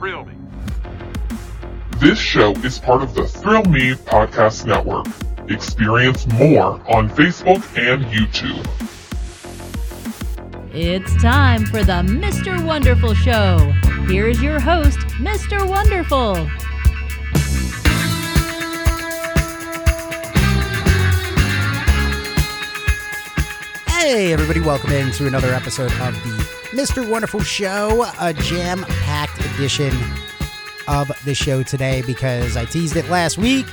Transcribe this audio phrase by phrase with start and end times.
[0.00, 0.32] Thrill Me.
[1.98, 5.04] This show is part of the Thrill Me Podcast Network.
[5.50, 8.66] Experience more on Facebook and YouTube.
[10.72, 12.64] It's time for the Mr.
[12.64, 13.58] Wonderful Show.
[14.08, 15.68] Here's your host, Mr.
[15.68, 16.48] Wonderful.
[23.86, 26.39] Hey, everybody, welcome into another episode of the
[26.70, 27.08] Mr.
[27.08, 29.92] Wonderful Show, a jam packed edition
[30.86, 33.66] of the show today because I teased it last week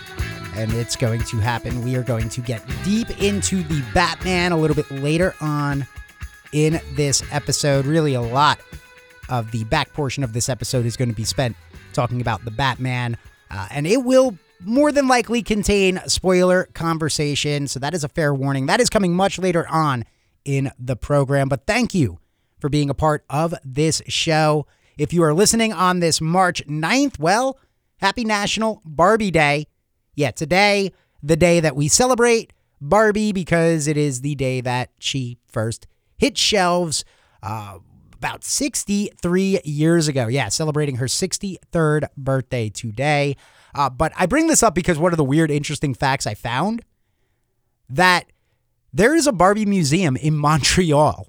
[0.56, 1.84] and it's going to happen.
[1.84, 5.86] We are going to get deep into the Batman a little bit later on
[6.54, 7.86] in this episode.
[7.86, 8.60] Really, a lot
[9.30, 11.56] of the back portion of this episode is going to be spent
[11.94, 13.16] talking about the Batman,
[13.52, 17.68] uh, and it will more than likely contain spoiler conversation.
[17.68, 18.66] So that is a fair warning.
[18.66, 20.04] That is coming much later on
[20.46, 21.48] in the program.
[21.48, 22.18] But thank you
[22.60, 24.66] for being a part of this show.
[24.98, 27.60] If you are listening on this March 9th, well,
[27.98, 29.68] happy National Barbie Day.
[30.16, 35.38] Yeah, today, the day that we celebrate Barbie because it is the day that she
[35.48, 37.06] first hit shelves
[37.44, 37.80] uh,
[38.16, 40.28] about 63 years ago.
[40.28, 43.36] Yeah, celebrating her 63rd birthday today.
[43.76, 46.84] Uh, but I bring this up because one of the weird, interesting facts I found
[47.90, 48.26] that
[48.92, 51.28] there is a Barbie museum in Montreal.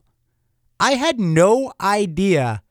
[0.80, 2.62] I had no idea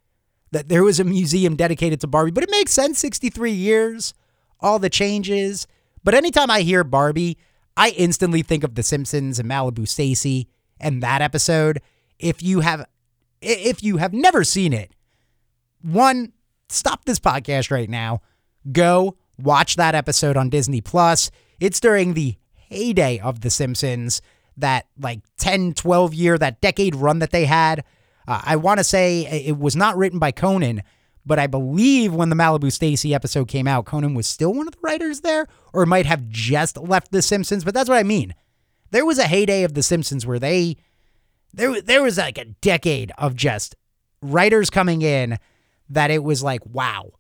[0.52, 4.14] that there was a museum dedicated to Barbie, but it makes sense 63 years,
[4.60, 5.68] all the changes.
[6.04, 7.38] But anytime I hear Barbie,
[7.76, 10.48] I instantly think of The Simpsons and Malibu Stacy
[10.80, 11.82] and that episode.
[12.18, 12.86] If you have
[13.42, 14.92] if you have never seen it,
[15.82, 16.34] one,
[16.70, 18.22] stop this podcast right now.
[18.72, 21.30] Go watch that episode on Disney Plus.
[21.60, 24.22] It's during the heyday of The Simpsons,
[24.58, 27.84] that like 10, 12 year, that decade run that they had.
[28.28, 30.84] Uh, I want to say it was not written by Conan,
[31.26, 34.74] but I believe when the Malibu Stacy episode came out, Conan was still one of
[34.74, 37.64] the writers there, or might have just left The Simpsons.
[37.64, 38.34] But that's what I mean.
[38.92, 40.78] There was a heyday of The Simpsons where they
[41.54, 43.76] there there was like a decade of just
[44.22, 45.38] writers coming in
[45.90, 47.12] that it was like wow,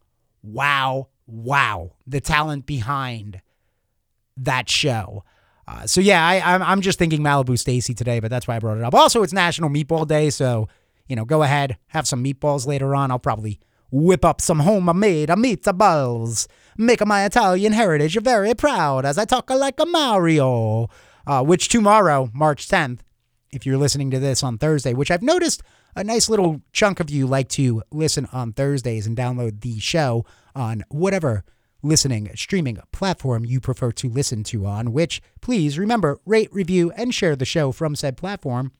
[0.43, 3.41] wow, wow, the talent behind
[4.37, 5.23] that show.
[5.67, 8.59] Uh, so yeah, I, I'm I'm just thinking Malibu Stacy today, but that's why I
[8.59, 8.93] brought it up.
[8.93, 10.69] Also, it's National Meatball Day, so
[11.07, 13.11] you know, go ahead, have some meatballs later on.
[13.11, 13.59] I'll probably
[13.91, 16.47] whip up some homemade meatballs,
[16.77, 20.89] make my Italian heritage very proud as I talk like a Mario.
[21.25, 22.99] Uh, which tomorrow, March 10th,
[23.51, 25.61] if you're listening to this on Thursday, which I've noticed
[25.93, 30.25] a nice little chunk of you like to listen on Thursdays and download the show
[30.55, 31.43] on whatever
[31.83, 37.13] listening streaming platform you prefer to listen to on, which please remember, rate, review, and
[37.13, 38.71] share the show from said platform.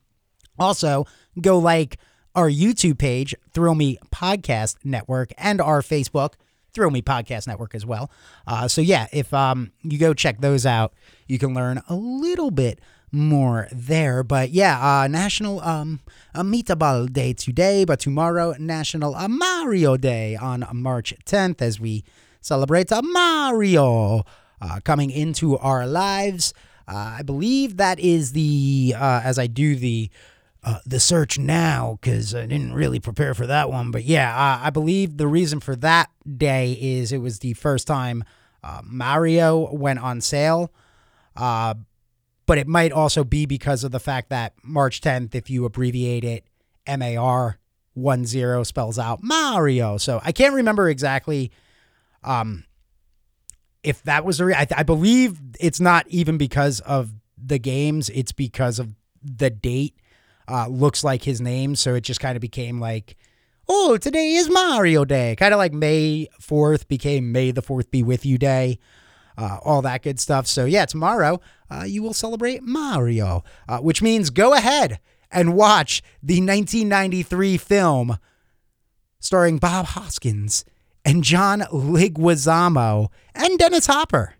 [0.58, 1.06] Also,
[1.40, 1.98] go like
[2.34, 6.34] our YouTube page, Thrill Me Podcast Network, and our Facebook,
[6.72, 8.10] Thrill Me Podcast Network as well.
[8.46, 10.92] Uh, so yeah, if um, you go check those out,
[11.26, 12.80] you can learn a little bit
[13.10, 14.22] more there.
[14.22, 16.00] But yeah, uh, National um,
[16.34, 22.04] Meatball Day today, but tomorrow National Mario Day on March 10th as we
[22.40, 24.24] celebrate Mario
[24.60, 26.54] uh, coming into our lives.
[26.86, 30.10] Uh, I believe that is the uh, as I do the
[30.64, 33.90] uh, the search now because I didn't really prepare for that one.
[33.90, 38.24] But yeah, I believe the reason for that day is it was the first time
[38.62, 40.72] uh, Mario went on sale.
[41.36, 41.74] Uh,
[42.46, 46.24] but it might also be because of the fact that March 10th, if you abbreviate
[46.24, 46.44] it,
[46.88, 47.58] MAR
[47.94, 49.98] 10 spells out Mario.
[49.98, 51.52] So I can't remember exactly
[52.24, 52.64] um,
[53.82, 58.10] if that was the re- I, I believe it's not even because of the games,
[58.10, 59.94] it's because of the date
[60.48, 61.76] uh, looks like his name.
[61.76, 63.16] So it just kind of became like,
[63.68, 65.36] oh, today is Mario Day.
[65.36, 68.78] Kind of like May 4th became May the 4th be with you day.
[69.36, 70.46] Uh, all that good stuff.
[70.46, 74.98] So, yeah, tomorrow uh, you will celebrate Mario, uh, which means go ahead
[75.30, 78.18] and watch the 1993 film
[79.20, 80.64] starring Bob Hoskins
[81.04, 84.34] and John Leguizamo and Dennis Hopper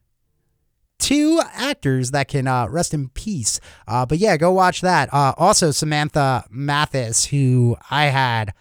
[0.98, 3.60] two actors that can uh, rest in peace.
[3.86, 5.12] Uh, but yeah, go watch that.
[5.12, 8.52] Uh, also, Samantha Mathis, who I had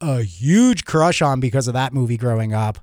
[0.00, 2.78] a huge crush on because of that movie growing up.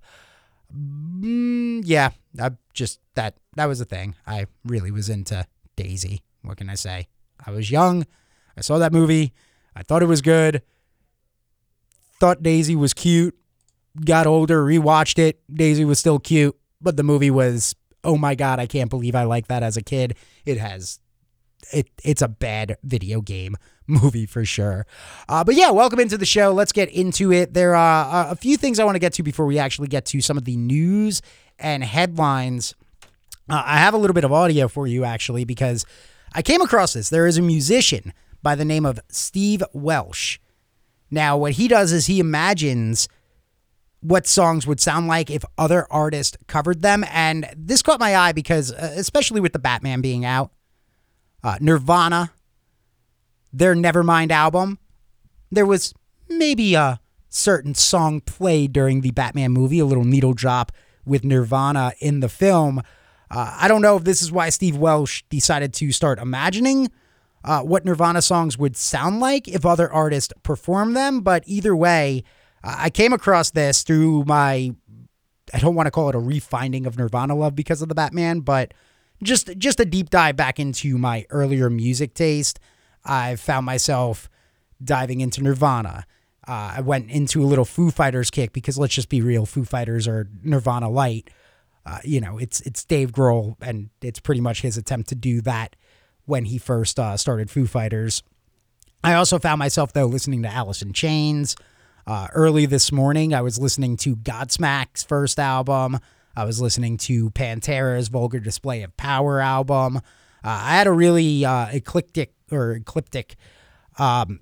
[0.75, 2.12] Mm, yeah,
[2.42, 4.15] I just that that was a thing.
[4.25, 5.45] I really was into
[5.75, 6.24] Daisy.
[6.42, 7.07] What can I say?
[7.45, 8.06] I was young.
[8.57, 9.33] I saw that movie.
[9.75, 10.62] I thought it was good.
[12.19, 13.36] Thought Daisy was cute.
[14.04, 15.42] Got older, rewatched it.
[15.54, 19.24] Daisy was still cute, but the movie was oh my god, I can't believe I
[19.24, 20.16] like that as a kid.
[20.46, 21.00] It has
[21.72, 23.56] it it's a bad video game,
[23.88, 24.86] movie for sure.
[25.30, 26.52] Uh, but yeah, welcome into the show.
[26.52, 27.54] Let's get into it.
[27.54, 30.22] There are a few things I want to get to before we actually get to
[30.22, 31.22] some of the news
[31.60, 32.76] and headlines.
[33.50, 35.86] Uh, I have a little bit of audio for you actually because
[36.34, 37.10] I came across this.
[37.10, 40.40] There is a musician by the name of Steve Welsh.
[41.12, 43.08] Now, what he does is he imagines
[44.04, 47.06] what songs would sound like if other artists covered them.
[47.10, 50.52] And this caught my eye because, uh, especially with the Batman being out,
[51.42, 52.32] uh, Nirvana,
[53.52, 54.78] their Nevermind album,
[55.52, 55.94] there was
[56.28, 60.72] maybe a certain song played during the Batman movie, a little needle drop
[61.06, 62.80] with Nirvana in the film.
[63.32, 66.92] Uh, I don't know if this is why Steve Welsh decided to start imagining
[67.44, 72.24] uh, what Nirvana songs would sound like if other artists performed them, but either way,
[72.63, 74.74] I came across this through my
[75.54, 78.39] I don't want to call it a refinding of Nirvana love because of the Batman,
[78.39, 78.74] but
[79.21, 82.60] just just a deep dive back into my earlier music taste.
[83.04, 84.30] I found myself
[84.83, 86.06] diving into Nirvana.
[86.48, 89.63] Uh, I went into a little Foo Fighters kick because let's just be real, Foo
[89.63, 91.30] Fighters are Nirvana light.
[91.86, 95.42] Uh, you know, it's it's Dave Grohl, and it's pretty much his attempt to do
[95.42, 95.75] that
[96.25, 98.24] when he first uh, started Foo Fighters.
[99.04, 101.56] I also found myself though listening to Alice in Chains.
[102.06, 106.00] Uh, early this morning, I was listening to Godsmack's first album.
[106.36, 109.98] I was listening to Pantera's Vulgar Display of Power album.
[109.98, 110.02] Uh,
[110.44, 113.36] I had a really uh, eclectic or ecliptic
[113.98, 114.42] um,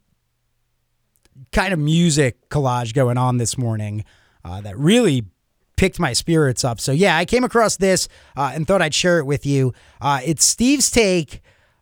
[1.52, 4.06] kind of music collage going on this morning
[4.44, 5.26] uh, that really
[5.76, 6.80] picked my spirits up.
[6.80, 9.74] So, yeah, I came across this uh, and thought I'd share it with you.
[10.00, 11.42] Uh, it's Steve's take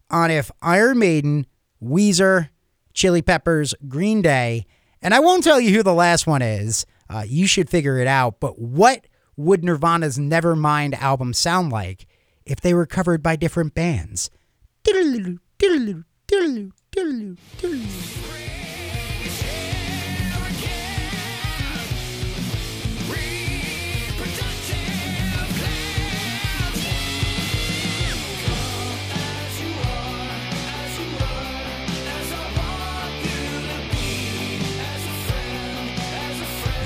[0.09, 1.45] on if Iron Maiden,
[1.81, 2.49] Weezer,
[2.93, 4.65] Chili Peppers, Green Day,
[5.01, 6.85] and I won't tell you who the last one is.
[7.09, 8.39] Uh, you should figure it out.
[8.39, 9.05] But what
[9.35, 12.05] would Nirvana's Nevermind album sound like
[12.45, 14.29] if they were covered by different bands?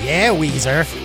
[0.04, 0.84] Yeah, Weezer.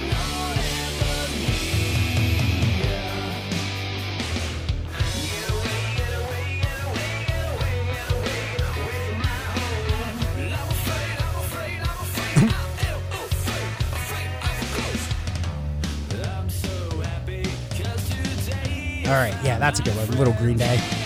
[19.06, 20.08] All right, yeah, that's a good one.
[20.18, 20.99] Little Green Day.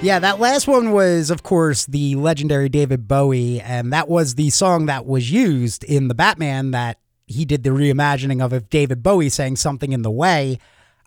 [0.00, 4.48] Yeah, that last one was, of course, the legendary David Bowie, and that was the
[4.50, 9.02] song that was used in the Batman that he did the reimagining of if David
[9.02, 10.60] Bowie sang something in the way.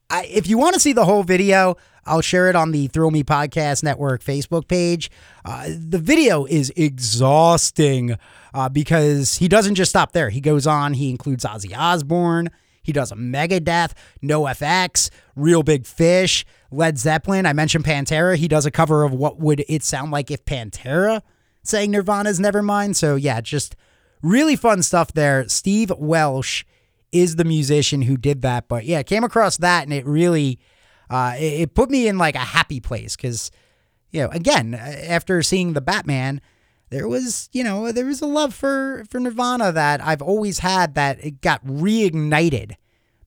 [0.10, 3.12] I, if you want to see the whole video, I'll share it on the Thrill
[3.12, 5.10] Me Podcast Network Facebook page.
[5.46, 8.18] Uh, the video is exhausting
[8.54, 10.30] uh, because he doesn't just stop there.
[10.30, 12.50] He goes on, he includes Ozzy Osbourne,
[12.82, 13.94] he does a Megadeth,
[14.24, 17.46] NoFX, Reel Big Fish, Led Zeppelin.
[17.46, 18.36] I mentioned Pantera.
[18.36, 21.22] He does a cover of what would it sound like if Pantera
[21.64, 22.96] sang Nirvana's Nevermind.
[22.96, 23.76] So yeah, just
[24.22, 25.48] really fun stuff there.
[25.48, 26.64] Steve Welsh
[27.12, 28.68] is the musician who did that.
[28.68, 30.60] But yeah, came across that and it really
[31.10, 33.52] uh, it, it put me in like a happy place because
[34.12, 36.42] you know again after seeing the Batman
[36.92, 40.94] there was, you know, there was a love for for Nirvana that I've always had
[40.96, 42.76] that it got reignited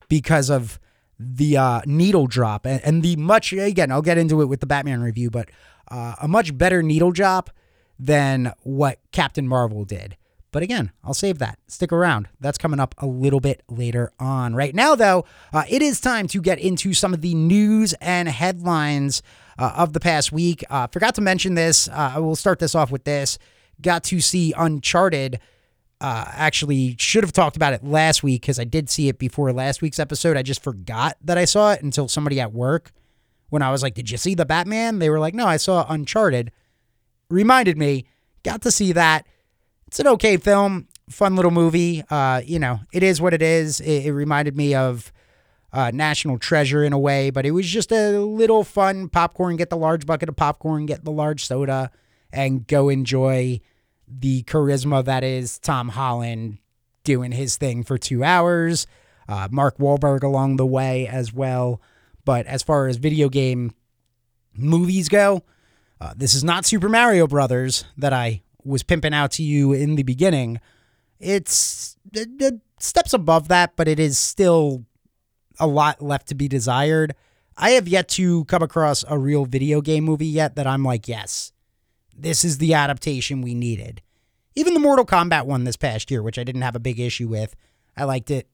[0.07, 0.79] because of
[1.19, 4.65] the uh, needle drop and, and, the much again I'll get into it with the
[4.65, 5.49] Batman review, but
[5.89, 7.49] uh, a much better needle drop
[7.97, 10.15] than what Captain Marvel did.
[10.51, 11.59] But again, I'll save that.
[11.67, 12.29] Stick around.
[12.39, 14.55] That's coming up a little bit later on.
[14.55, 18.29] Right now, though, uh, it is time to get into some of the news and
[18.29, 19.21] headlines
[19.57, 20.63] uh, of the past week.
[20.69, 21.89] Uh, forgot to mention this.
[21.89, 23.37] Uh, I will start this off with this
[23.81, 25.39] got to see Uncharted.
[26.01, 29.51] Uh, actually, should have talked about it last week because I did see it before
[29.53, 30.37] last week's episode.
[30.37, 32.91] I just forgot that I saw it until somebody at work,
[33.49, 35.85] when I was like, "Did you see the Batman?" They were like, "No, I saw
[35.89, 36.51] Uncharted."
[37.29, 38.05] Reminded me,
[38.43, 39.25] got to see that.
[39.87, 42.03] It's an okay film, fun little movie.
[42.09, 43.79] Uh, you know, it is what it is.
[43.79, 45.11] It, it reminded me of
[45.73, 49.55] uh, National Treasure in a way, but it was just a little fun popcorn.
[49.55, 51.91] Get the large bucket of popcorn, get the large soda
[52.35, 53.61] and go enjoy
[54.07, 56.59] the charisma that is Tom Holland
[57.03, 58.85] doing his thing for two hours.
[59.27, 61.81] Uh, Mark Wahlberg along the way as well.
[62.25, 63.73] But as far as video game
[64.55, 65.43] movies go,
[66.01, 69.95] uh, this is not Super Mario Brothers that I was pimping out to you in
[69.95, 70.59] the beginning.
[71.19, 74.85] It's it, it steps above that, but it is still
[75.59, 77.15] a lot left to be desired.
[77.57, 81.07] I have yet to come across a real video game movie yet that I'm like,
[81.07, 81.53] yes,
[82.15, 84.01] this is the adaptation we needed.
[84.55, 87.27] Even the Mortal Kombat one this past year, which I didn't have a big issue
[87.27, 87.55] with,
[87.97, 88.47] I liked it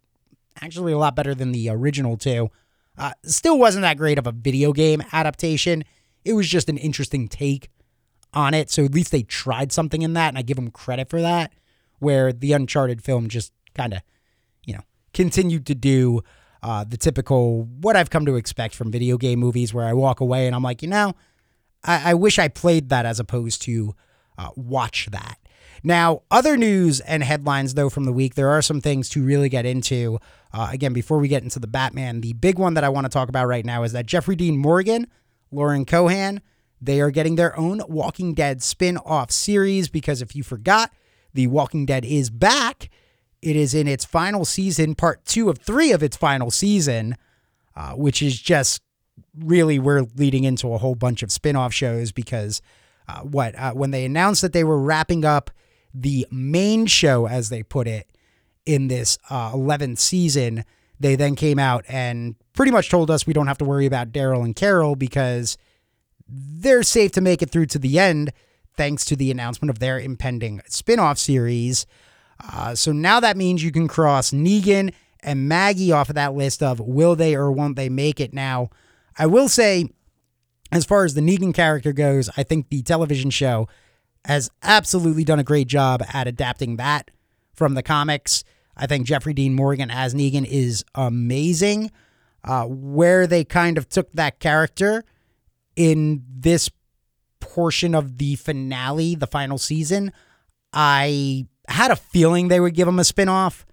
[0.62, 2.50] actually a lot better than the original two.
[2.98, 5.84] Uh, still wasn't that great of a video game adaptation.
[6.26, 7.70] It was just an interesting take
[8.34, 8.70] on it.
[8.70, 11.54] So at least they tried something in that, and I give them credit for that.
[12.00, 14.02] Where the Uncharted film just kind of,
[14.66, 14.82] you know,
[15.14, 16.22] continued to do
[16.64, 20.20] uh, the typical what I've come to expect from video game movies, where I walk
[20.20, 21.14] away and I'm like, you know,
[21.84, 23.96] I, I wish I played that as opposed to
[24.38, 25.38] uh, watch that.
[25.84, 29.50] Now, other news and headlines, though, from the week, there are some things to really
[29.50, 30.20] get into.
[30.54, 33.10] Uh, again, before we get into the Batman, the big one that I want to
[33.10, 35.08] talk about right now is that Jeffrey Dean Morgan,
[35.52, 36.42] Lauren Cohan,
[36.80, 40.92] they are getting their own Walking Dead spin off series because if you forgot,
[41.34, 42.90] The Walking Dead is back.
[43.42, 47.16] It is in its final season, part two of three of its final season,
[47.76, 48.82] uh, which is just
[49.38, 52.62] really we're leading into a whole bunch of spin off shows because
[53.08, 55.52] uh, what uh, when they announced that they were wrapping up
[55.94, 58.08] the main show, as they put it,
[58.66, 60.64] in this uh, 11th season,
[61.00, 64.12] they then came out and pretty much told us we don't have to worry about
[64.12, 65.58] Daryl and Carol because
[66.28, 68.32] they're safe to make it through to the end
[68.78, 71.86] thanks to the announcement of their impending spin off series.
[72.40, 76.64] Uh, so now that means you can cross Negan and Maggie off of that list
[76.64, 78.34] of will they or won't they make it.
[78.34, 78.70] Now,
[79.18, 79.90] I will say,
[80.72, 83.68] as far as the Negan character goes, I think the television show
[84.26, 87.12] has absolutely done a great job at adapting that
[87.54, 88.44] from the comics.
[88.78, 91.92] I think Jeffrey Dean Morgan as Negan is amazing.
[92.44, 95.04] Uh, where they kind of took that character
[95.76, 96.72] in this
[97.40, 100.12] portion of the finale, the final season,
[100.74, 103.64] I had a feeling they would give him a spinoff.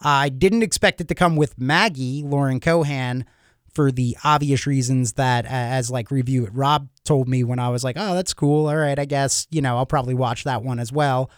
[0.00, 3.24] I didn't expect it to come with Maggie, Lauren Cohan,
[3.72, 7.84] for the obvious reasons that, as like review it, Rob told me when I was
[7.84, 8.68] like, oh, that's cool.
[8.68, 11.30] All right, I guess, you know, I'll probably watch that one as well.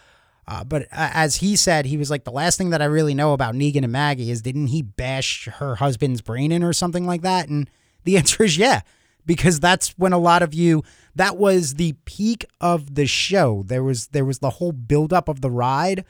[0.47, 3.33] Uh, but as he said, he was like, the last thing that I really know
[3.33, 7.21] about Negan and Maggie is didn't he bash her husband's brain in or something like
[7.21, 7.47] that?
[7.47, 7.69] And
[8.03, 8.81] the answer is yeah,
[9.25, 10.83] because that's when a lot of you,
[11.15, 13.63] that was the peak of the show.
[13.65, 16.05] There was, there was the whole buildup of the ride.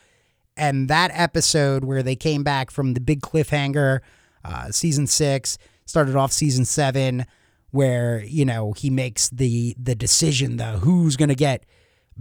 [0.58, 4.00] And that episode where they came back from the big cliffhanger,
[4.44, 7.25] uh, season six, started off season seven,
[7.71, 11.65] where, you know, he makes the, the decision, the who's going to get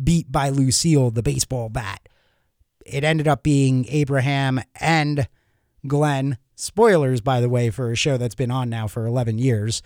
[0.03, 2.09] beat by Lucille, the baseball bat.
[2.87, 5.29] It ended up being Abraham and
[5.87, 6.39] Glenn.
[6.57, 9.83] Spoilers, by the way, for a show that's been on now for 11 years.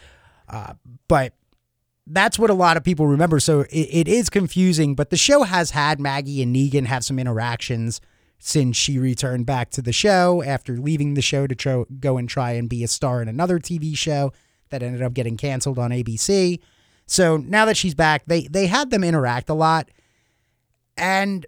[0.48, 0.74] Uh,
[1.08, 1.34] but
[2.06, 3.40] that's what a lot of people remember.
[3.40, 7.18] So it, it is confusing, but the show has had Maggie and Negan have some
[7.18, 8.00] interactions
[8.46, 12.28] since she returned back to the show after leaving the show to tro- go and
[12.28, 14.34] try and be a star in another TV show
[14.68, 16.60] that ended up getting canceled on ABC.
[17.06, 19.88] So now that she's back, they they had them interact a lot.
[20.94, 21.46] And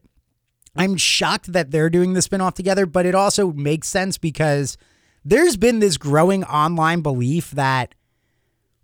[0.75, 4.79] I'm shocked that they're doing the spinoff together, but it also makes sense because
[5.23, 7.95] there's been this growing online belief that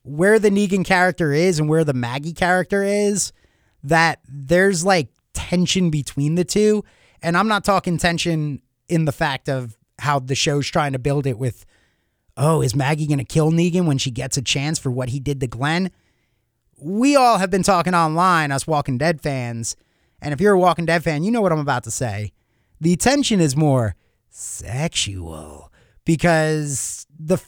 [0.02, 3.32] where the Negan character is and where the Maggie character is,
[3.82, 6.84] that there's like tension between the two.
[7.22, 11.26] And I'm not talking tension in the fact of how the show's trying to build
[11.26, 11.64] it with,
[12.36, 15.20] oh, is Maggie going to kill Negan when she gets a chance for what he
[15.20, 15.90] did to Glenn?
[16.80, 19.76] We all have been talking online, us Walking Dead fans,
[20.20, 22.32] and if you're a Walking Dead fan, you know what I'm about to say.
[22.80, 23.94] The tension is more
[24.30, 25.72] sexual
[26.04, 27.38] because the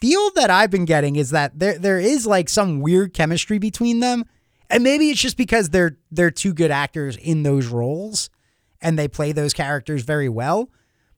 [0.00, 4.00] feel that I've been getting is that there there is like some weird chemistry between
[4.00, 4.24] them.
[4.70, 8.30] And maybe it's just because they're they're two good actors in those roles
[8.80, 10.70] and they play those characters very well.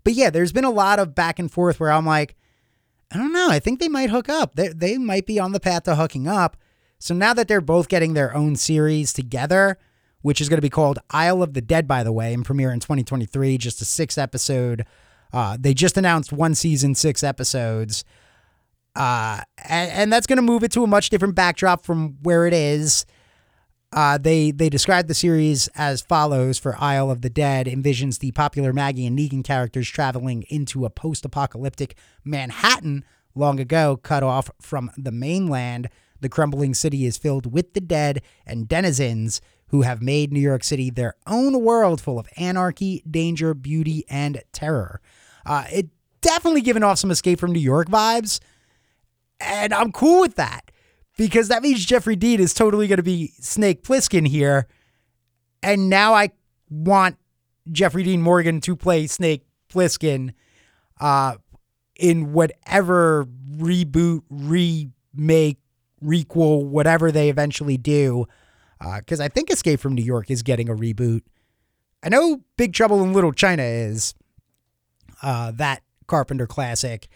[0.04, 2.36] But yeah, there's been a lot of back and forth where I'm like,
[3.12, 4.54] I don't know, I think they might hook up.
[4.54, 6.56] They they might be on the path to hooking up.
[6.98, 9.78] So now that they're both getting their own series together,
[10.22, 12.72] which is going to be called Isle of the Dead, by the way, and premiere
[12.72, 13.58] in 2023.
[13.58, 14.84] Just a six episode.
[15.32, 18.04] Uh, they just announced one season, six episodes.
[18.94, 22.46] Uh, and, and that's going to move it to a much different backdrop from where
[22.46, 23.06] it is.
[23.92, 28.30] Uh, they they described the series as follows for Isle of the Dead envisions the
[28.30, 33.04] popular Maggie and Negan characters traveling into a post-apocalyptic Manhattan
[33.34, 35.88] long ago cut off from the mainland.
[36.20, 40.62] The crumbling city is filled with the dead and denizens who have made New York
[40.62, 45.00] City their own world full of anarchy, danger, beauty, and terror.
[45.46, 45.88] Uh, it
[46.20, 48.38] definitely given off some escape from New York vibes.
[49.40, 50.69] And I'm cool with that
[51.20, 54.66] because that means Jeffrey Dean is totally going to be Snake Plissken here.
[55.62, 56.30] And now I
[56.70, 57.18] want
[57.70, 60.32] Jeffrey Dean Morgan to play Snake Plissken
[60.98, 61.36] uh,
[61.94, 65.58] in whatever reboot, remake,
[66.02, 68.24] requel, whatever they eventually do.
[68.96, 71.20] Because uh, I think Escape from New York is getting a reboot.
[72.02, 74.14] I know Big Trouble in Little China is
[75.22, 77.08] uh, that Carpenter classic,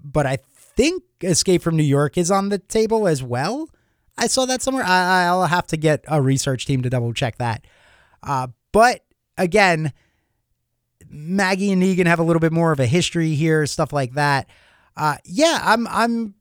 [0.00, 0.38] but I
[0.78, 3.68] think Escape from New York is on the table as well.
[4.16, 4.84] I saw that somewhere.
[4.84, 7.64] I, will have to get a research team to double check that.
[8.22, 9.04] Uh, but
[9.36, 9.92] again,
[11.10, 14.48] Maggie and Negan have a little bit more of a history here, stuff like that.
[14.96, 16.34] Uh, yeah, I'm I'm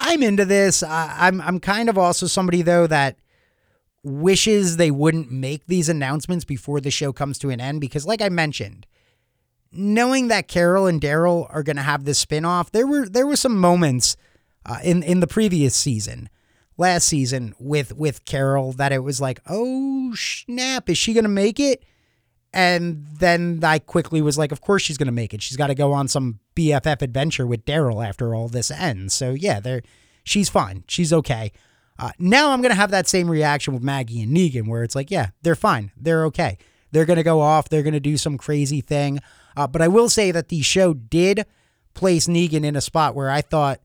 [0.00, 0.82] I'm into this.
[0.82, 3.18] I'm I'm kind of also somebody though that
[4.02, 8.22] wishes they wouldn't make these announcements before the show comes to an end because, like
[8.22, 8.86] I mentioned,
[9.72, 13.36] knowing that Carol and Daryl are going to have this spinoff, there were there were
[13.36, 14.16] some moments
[14.66, 16.28] uh, in in the previous season,
[16.76, 21.28] last season with with Carol that it was like, oh snap, is she going to
[21.28, 21.84] make it?
[22.52, 25.42] And then I quickly was like, of course she's going to make it.
[25.42, 29.12] She's got to go on some BFF adventure with Daryl after all this ends.
[29.12, 29.82] So yeah, there,
[30.24, 30.84] she's fine.
[30.88, 31.52] She's okay.
[31.98, 34.94] Uh, now I'm going to have that same reaction with Maggie and Negan, where it's
[34.94, 35.90] like, yeah, they're fine.
[35.96, 36.56] They're okay.
[36.92, 37.68] They're going to go off.
[37.68, 39.20] They're going to do some crazy thing.
[39.58, 41.44] Uh, but I will say that the show did
[41.92, 43.80] place Negan in a spot where I thought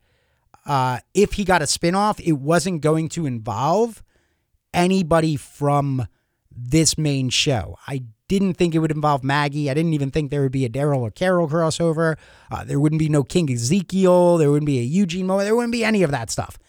[0.67, 4.03] uh, if he got a spinoff, it wasn't going to involve
[4.71, 6.07] anybody from
[6.55, 7.75] this main show.
[7.87, 9.67] I didn't think it would involve Maggie.
[9.67, 12.17] I didn't even think there would be a Daryl or Carol crossover.
[12.51, 14.37] Uh, there wouldn't be no King Ezekiel.
[14.37, 15.47] There wouldn't be a Eugene moment.
[15.47, 16.59] There wouldn't be any of that stuff.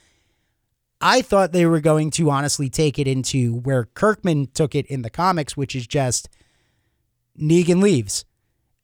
[1.03, 5.03] I thought they were going to honestly take it into where Kirkman took it in
[5.03, 6.31] the comics, which is just
[7.39, 8.25] Negan leaves.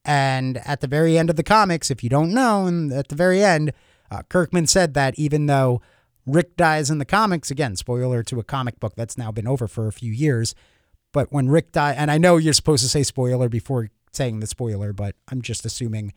[0.04, 3.14] And at the very end of the comics, if you don't know, and at the
[3.14, 3.72] very end,
[4.10, 5.82] uh, Kirkman said that even though
[6.26, 9.68] Rick dies in the comics, again, spoiler to a comic book that's now been over
[9.68, 10.54] for a few years,
[11.12, 14.46] but when Rick died, and I know you're supposed to say spoiler before saying the
[14.46, 16.12] spoiler, but I'm just assuming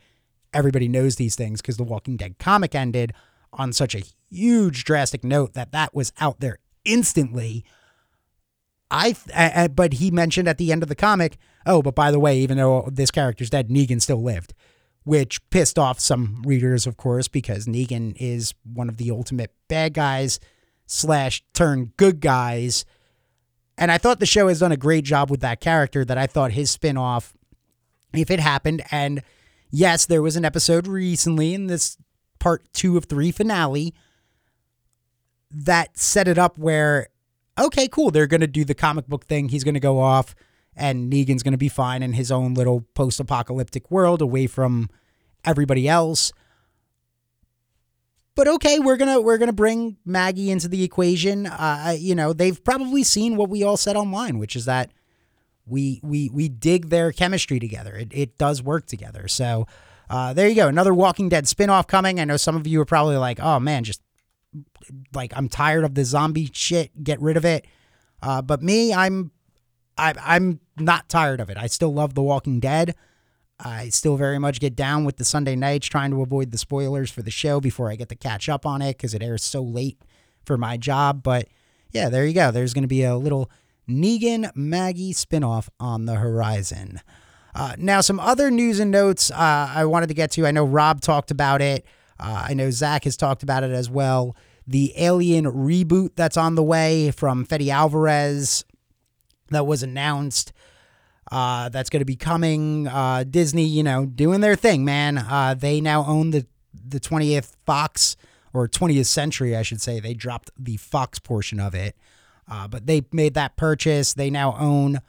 [0.52, 3.12] everybody knows these things because the Walking Dead comic ended
[3.52, 7.64] on such a huge drastic note that that was out there instantly.
[8.90, 12.20] I, I but he mentioned at the end of the comic, oh, but by the
[12.20, 14.54] way, even though this character's dead, Negan still lived,
[15.04, 19.94] which pissed off some readers, of course, because Negan is one of the ultimate bad
[19.94, 20.40] guys
[20.86, 22.84] slash turn good guys
[23.76, 26.26] and I thought the show has done a great job with that character that I
[26.26, 27.32] thought his spinoff,
[28.12, 29.22] if it happened, and
[29.70, 31.96] yes, there was an episode recently in this
[32.38, 33.94] part two of three finale
[35.50, 37.08] that set it up where,
[37.58, 39.48] okay, cool, they're going to do the comic book thing.
[39.48, 40.34] He's going to go off
[40.76, 44.90] and Negan's going to be fine in his own little post apocalyptic world away from
[45.44, 46.32] everybody else
[48.34, 51.46] but okay, we're gonna we're gonna bring Maggie into the equation.
[51.46, 54.90] Uh, you know, they've probably seen what we all said online, which is that
[55.66, 57.94] we we we dig their chemistry together.
[57.94, 59.28] It it does work together.
[59.28, 59.66] So
[60.10, 62.18] uh, there you go, another Walking Dead spinoff coming.
[62.18, 64.02] I know some of you are probably like, oh man, just
[65.14, 67.04] like I'm tired of the zombie shit.
[67.04, 67.66] Get rid of it.
[68.20, 69.30] Uh, but me, I'm
[69.96, 71.56] I, I'm not tired of it.
[71.56, 72.94] I still love The Walking Dead.
[73.58, 77.10] I still very much get down with the Sunday nights, trying to avoid the spoilers
[77.10, 79.62] for the show before I get to catch up on it because it airs so
[79.62, 79.98] late
[80.44, 81.22] for my job.
[81.22, 81.48] But
[81.92, 82.50] yeah, there you go.
[82.50, 83.50] There's going to be a little
[83.88, 87.00] Negan Maggie spinoff on the horizon.
[87.54, 90.46] Uh, now, some other news and notes uh, I wanted to get to.
[90.46, 91.86] I know Rob talked about it.
[92.18, 94.36] Uh, I know Zach has talked about it as well.
[94.66, 98.64] The Alien reboot that's on the way from Fede Alvarez
[99.50, 100.52] that was announced
[101.34, 102.86] uh, that's going to be coming.
[102.86, 105.18] Uh, Disney, you know, doing their thing, man.
[105.18, 106.46] Uh, they now own the
[106.86, 108.16] the 20th Fox
[108.52, 109.98] or 20th Century, I should say.
[109.98, 111.96] They dropped the Fox portion of it,
[112.48, 114.14] uh, but they made that purchase.
[114.14, 115.00] They now own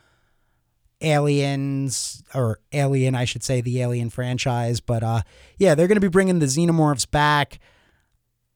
[1.00, 4.80] Aliens or Alien, I should say, the Alien franchise.
[4.80, 5.22] But uh,
[5.60, 7.60] yeah, they're going to be bringing the Xenomorphs back.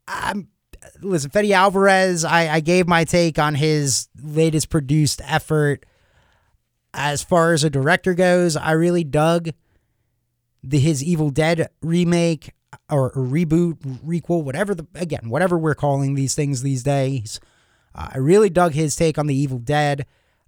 [0.07, 0.47] I'm
[1.03, 2.25] listen, Fede Alvarez.
[2.25, 5.85] I, I gave my take on his latest produced effort
[6.93, 9.49] as far as a director goes, I really dug
[10.63, 12.51] the his Evil Dead remake
[12.89, 17.39] or, reboot, requel, whatever the again, whatever we're calling these things these days.
[17.95, 20.05] Uh, I really dug his take on the Evil Dead.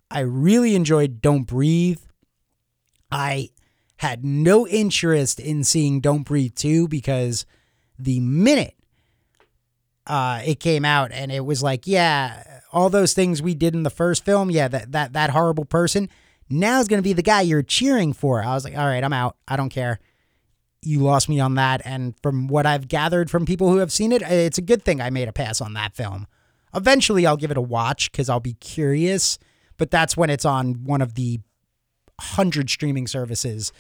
[0.10, 2.02] I really enjoyed Don't Breathe.
[3.12, 3.50] I
[3.98, 7.46] had no interest in seeing Don't Breathe 2 because
[7.98, 8.76] the minute
[10.08, 13.84] uh, it came out and it was like, yeah, all those things we did in
[13.84, 16.10] the first film, yeah, that that that horrible person,
[16.52, 18.44] now is going to be the guy you're cheering for.
[18.44, 19.38] I was like, all right, I'm out.
[19.48, 20.00] I don't care.
[20.84, 21.82] you lost me on that.
[21.86, 25.00] And from what I've gathered from people who have seen it, it's a good thing
[25.00, 26.28] I made a pass on that film.
[26.74, 29.38] Eventually, I'll give it a watch because I'll be curious,
[29.78, 31.40] but that's when it's on one of the
[32.20, 33.72] hundred streaming services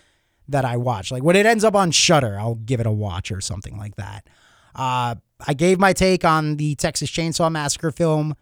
[0.48, 1.12] that I watch.
[1.12, 3.96] Like when it ends up on Shudder, I'll give it a watch or something like
[3.96, 4.28] that.
[4.76, 5.16] Uh,
[5.48, 8.36] I gave my take on the Texas Chainsaw Massacre film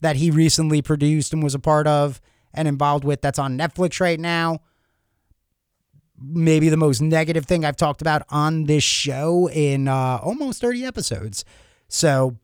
[0.00, 2.20] that he recently produced and was a part of
[2.56, 3.20] and involved with.
[3.20, 4.60] That's on Netflix right now.
[6.18, 10.84] Maybe the most negative thing I've talked about on this show in uh, almost 30
[10.84, 11.44] episodes.
[11.88, 12.36] So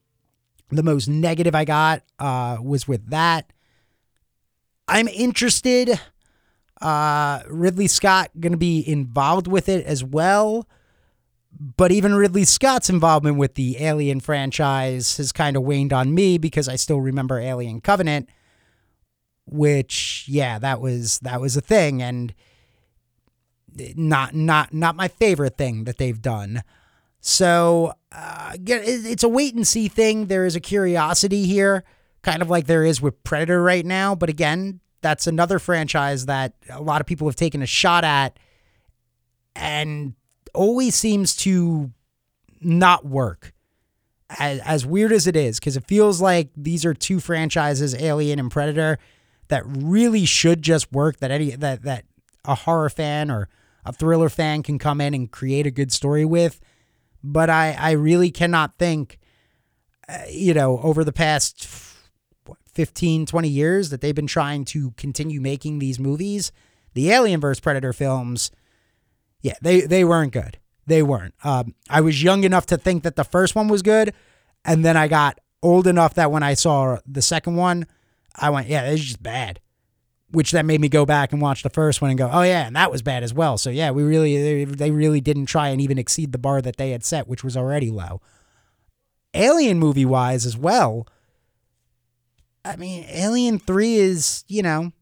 [0.70, 3.52] the most negative I got uh, was with that.
[4.88, 5.98] I'm interested.
[6.80, 10.68] Uh, Ridley Scott going to be involved with it as well.
[11.58, 16.38] But even Ridley Scott's involvement with the Alien franchise has kind of waned on me
[16.38, 18.28] because I still remember Alien Covenant,
[19.46, 22.34] which yeah, that was that was a thing and
[23.96, 26.62] not not not my favorite thing that they've done.
[27.20, 30.26] So uh, it's a wait and see thing.
[30.26, 31.84] There is a curiosity here,
[32.22, 34.14] kind of like there is with Predator right now.
[34.14, 38.38] But again, that's another franchise that a lot of people have taken a shot at,
[39.54, 40.14] and
[40.52, 41.92] always seems to
[42.60, 43.52] not work.
[44.38, 48.38] As, as weird as it is, because it feels like these are two franchises, Alien
[48.38, 48.98] and Predator,
[49.52, 51.18] that really should just work.
[51.18, 52.04] That any that that
[52.44, 53.48] a horror fan or
[53.84, 56.60] a thriller fan can come in and create a good story with.
[57.22, 59.18] But I I really cannot think,
[60.08, 61.68] uh, you know, over the past
[62.74, 66.50] 15, 20 years that they've been trying to continue making these movies,
[66.94, 68.50] the Alien vs Predator films
[69.42, 70.58] yeah, they they weren't good.
[70.86, 71.34] They weren't.
[71.44, 74.14] Um, I was young enough to think that the first one was good,
[74.64, 77.86] and then I got old enough that when I saw the second one,
[78.36, 79.60] I went, yeah, it's just bad.
[80.30, 82.66] Which then made me go back and watch the first one and go, oh yeah,
[82.66, 83.58] and that was bad as well.
[83.58, 86.90] So yeah, we really they, really didn't try and even exceed the bar that they
[86.90, 88.22] had set, which was already low.
[89.34, 91.06] Alien movie wise as well.
[92.64, 94.92] I mean, Alien 3 is, you know,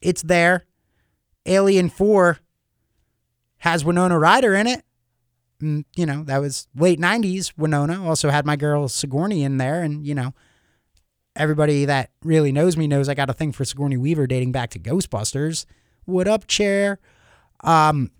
[0.00, 0.64] it's there.
[1.46, 2.38] Alien 4
[3.58, 4.84] has Winona Ryder in it.
[5.60, 8.04] And, you know, that was late 90s Winona.
[8.04, 9.82] Also had my girl Sigourney in there.
[9.82, 10.34] And, you know,
[11.36, 14.70] everybody that really knows me knows I got a thing for Sigourney Weaver dating back
[14.70, 15.66] to Ghostbusters.
[16.04, 16.98] What up, chair?
[17.62, 18.10] Um,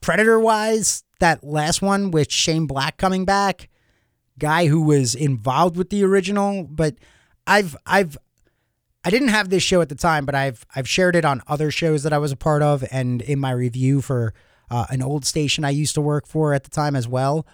[0.00, 3.70] Predator wise, that last one with Shane Black coming back,
[4.38, 6.96] guy who was involved with the original, but
[7.46, 8.18] I've I've
[9.02, 11.70] I didn't have this show at the time, but I've I've shared it on other
[11.70, 14.34] shows that I was a part of, and in my review for
[14.70, 17.46] uh, an old station I used to work for at the time as well.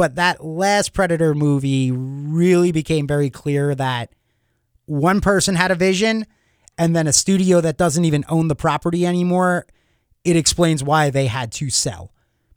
[0.00, 4.14] But that last Predator movie really became very clear that
[4.86, 6.26] one person had a vision,
[6.78, 9.66] and then a studio that doesn't even own the property anymore.
[10.24, 12.14] It explains why they had to sell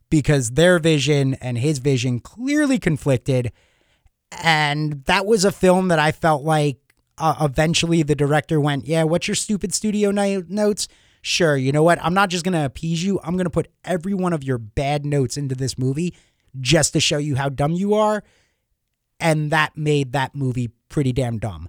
[0.08, 3.52] because their vision and his vision clearly conflicted.
[4.42, 6.78] And that was a film that I felt like
[7.18, 10.88] uh, eventually the director went, Yeah, what's your stupid studio notes?
[11.20, 12.02] Sure, you know what?
[12.02, 13.20] I'm not just going to appease you.
[13.22, 16.14] I'm going to put every one of your bad notes into this movie
[16.60, 18.22] just to show you how dumb you are.
[19.20, 21.68] And that made that movie pretty damn dumb.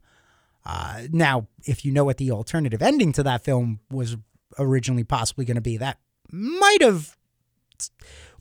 [0.65, 4.17] Uh, now, if you know what the alternative ending to that film was
[4.57, 5.99] originally possibly going to be, that
[6.31, 7.15] might have,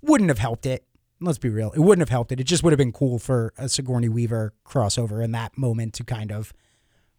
[0.01, 0.85] wouldn't have helped it.
[1.21, 1.71] Let's be real.
[1.73, 2.41] It wouldn't have helped it.
[2.41, 6.05] It just would have been cool for a Sigourney Weaver crossover in that moment to
[6.05, 6.53] kind of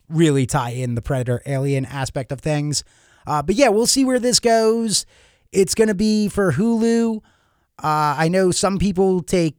[0.09, 2.83] really tie in the Predator Alien aspect of things.
[3.25, 5.05] Uh, but yeah, we'll see where this goes.
[5.51, 7.21] It's going to be for Hulu.
[7.83, 9.57] Uh, I know some people take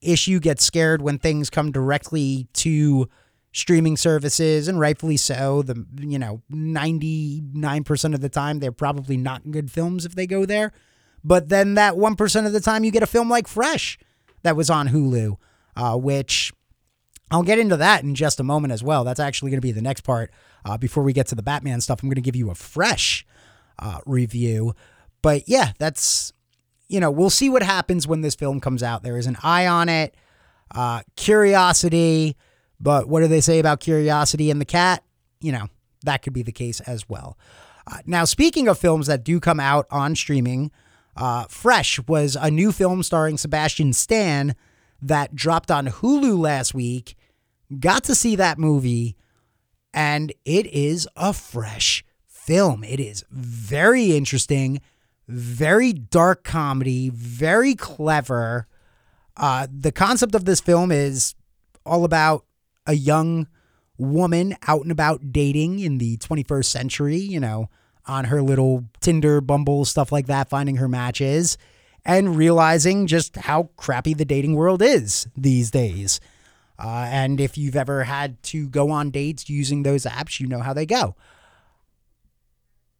[0.00, 3.08] issue, get scared when things come directly to
[3.52, 5.62] streaming services, and rightfully so.
[5.62, 10.14] The you know ninety nine percent of the time they're probably not good films if
[10.14, 10.72] they go there.
[11.24, 13.98] But then that one percent of the time you get a film like Fresh
[14.42, 15.36] that was on Hulu,
[15.76, 16.52] uh, which
[17.30, 19.04] I'll get into that in just a moment as well.
[19.04, 20.32] That's actually going to be the next part.
[20.64, 23.26] Uh, before we get to the Batman stuff, I'm going to give you a fresh
[23.78, 24.74] uh, review.
[25.22, 26.32] But yeah, that's,
[26.88, 29.02] you know, we'll see what happens when this film comes out.
[29.02, 30.14] There is an eye on it,
[30.74, 32.36] uh, curiosity.
[32.80, 35.02] But what do they say about curiosity and the cat?
[35.40, 35.66] You know,
[36.04, 37.36] that could be the case as well.
[37.86, 40.70] Uh, now, speaking of films that do come out on streaming,
[41.16, 44.54] uh, Fresh was a new film starring Sebastian Stan
[45.02, 47.16] that dropped on Hulu last week.
[47.80, 49.16] Got to see that movie,
[49.92, 52.84] and it is a fresh film.
[52.84, 54.80] It is very interesting,
[55.28, 58.66] very dark comedy, very clever.
[59.36, 61.34] Uh, the concept of this film is
[61.84, 62.44] all about
[62.86, 63.46] a young
[63.98, 67.68] woman out and about dating in the 21st century, you know,
[68.06, 71.58] on her little Tinder, Bumble, stuff like that, finding her matches
[72.04, 76.20] and realizing just how crappy the dating world is these days.
[76.78, 80.60] Uh, and if you've ever had to go on dates using those apps, you know
[80.60, 81.16] how they go.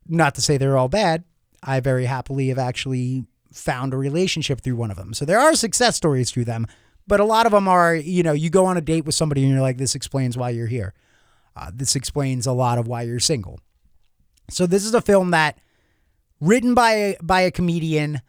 [0.07, 1.25] Not to say they're all bad.
[1.63, 5.15] I very happily have actually found a relationship through one of them.
[5.15, 6.67] So there are success stories through them,
[7.07, 9.43] but a lot of them are, you know, you go on a date with somebody
[9.43, 10.95] and you're like, this explains why you're here.
[11.57, 13.61] Uh, this explains a lot of why you're single.
[14.51, 15.59] So this is a film that
[16.41, 18.21] written by by a comedian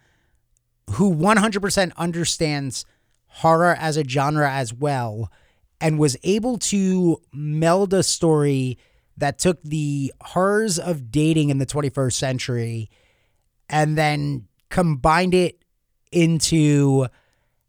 [0.91, 2.85] who 100% understands
[3.27, 5.31] horror as a genre as well
[5.79, 8.77] and was able to meld a story
[9.17, 12.89] that took the horrors of dating in the 21st century
[13.69, 15.63] and then combined it
[16.11, 17.07] into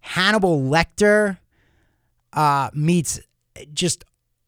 [0.00, 1.38] Hannibal Lecter
[2.32, 3.20] uh, meets
[3.72, 4.04] just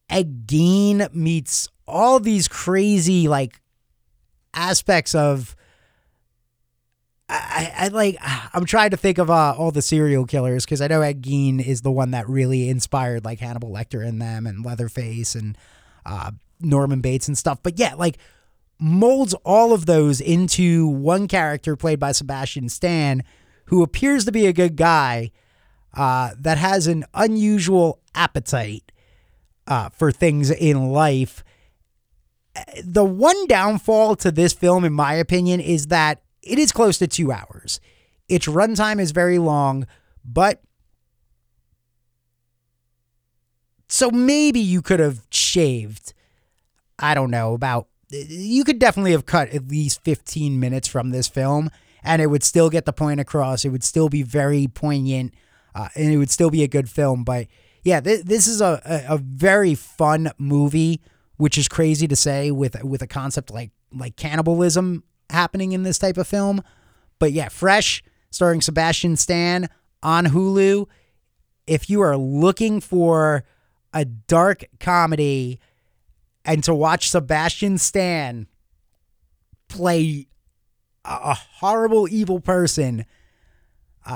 [0.09, 3.61] Ed Gein meets all these crazy like
[4.55, 5.57] aspects of
[7.29, 8.17] I, I like
[8.53, 11.65] I'm trying to think of uh, all the serial killers because I know Ed Gein
[11.65, 15.57] is the one that really inspired like Hannibal Lecter in them and Leatherface and
[16.05, 17.59] uh, Norman Bates and stuff.
[17.63, 18.19] But yeah, like
[18.83, 23.23] molds all of those into one character played by Sebastian Stan,
[23.67, 25.31] who appears to be a good guy
[25.95, 28.91] uh, that has an unusual appetite
[29.67, 31.45] uh, for things in life.
[32.85, 37.07] The one downfall to this film, in my opinion, is that it is close to
[37.07, 37.81] two hours.
[38.29, 39.87] Its runtime is very long,
[40.25, 40.61] but
[43.89, 46.15] so maybe you could have shaved,
[46.99, 51.29] I don't know, about, you could definitely have cut at least 15 minutes from this
[51.29, 51.71] film
[52.05, 53.65] and it would still get the point across.
[53.65, 55.35] It would still be very poignant
[55.75, 57.25] uh, and it would still be a good film.
[57.25, 57.47] But
[57.83, 61.01] yeah, th- this is a, a, a very fun movie,
[61.37, 65.99] which is crazy to say with with a concept like like cannibalism happening in this
[65.99, 66.63] type of film.
[67.19, 69.69] But yeah, Fresh, starring Sebastian Stan
[70.03, 70.87] on Hulu.
[71.67, 73.45] If you are looking for
[73.95, 75.61] a dark comedy
[76.45, 78.47] and to watch Sebastian Stan
[79.69, 80.27] play
[81.05, 83.07] a horrible, evil person,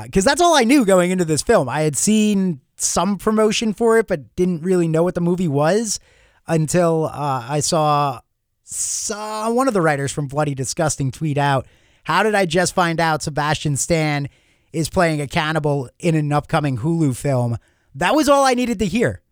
[0.04, 1.68] because uh, that's all I knew going into this film.
[1.68, 5.98] I had seen some promotion for it, but didn't really know what the movie was
[6.46, 8.20] until uh, I saw
[8.62, 11.66] saw one of the writers from Bloody Disgusting tweet out,
[12.04, 14.28] How did I just find out Sebastian Stan
[14.72, 17.58] is playing a cannibal in an upcoming Hulu film?
[17.94, 19.22] That was all I needed to hear.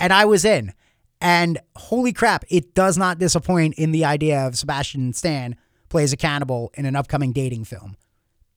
[0.00, 0.72] And I was in.
[1.20, 5.56] And holy crap, it does not disappoint in the idea of Sebastian Stan
[5.88, 7.96] plays a cannibal in an upcoming dating film.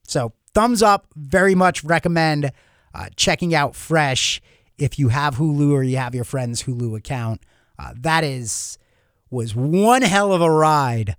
[0.04, 1.06] So, thumbs up.
[1.16, 2.52] Very much recommend
[2.94, 4.40] uh, checking out Fresh
[4.78, 7.42] if you have Hulu or you have your friend's Hulu account.
[7.78, 8.78] Uh, that is
[9.30, 11.16] was one hell of a ride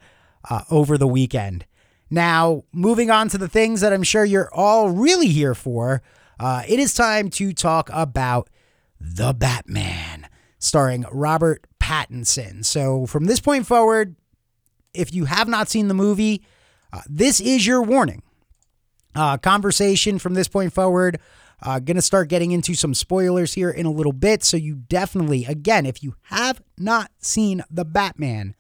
[0.50, 1.66] uh, over the weekend.
[2.10, 6.04] Now, moving on to the things that I'm sure you're all really here for,
[6.40, 8.50] uh, it is time to talk about
[9.02, 10.13] The Batman,
[10.64, 12.64] starring Robert Pattinson.
[12.64, 14.16] So, from this point forward,
[14.94, 16.42] if you have not seen the movie,
[16.94, 18.24] uh, this is your warning.
[19.14, 21.20] Uh, conversation from this point forward
[21.62, 24.44] uh, to start getting into some spoilers here in a little bit.
[24.44, 28.56] So, you definitely, again, if you have not seen The Batman,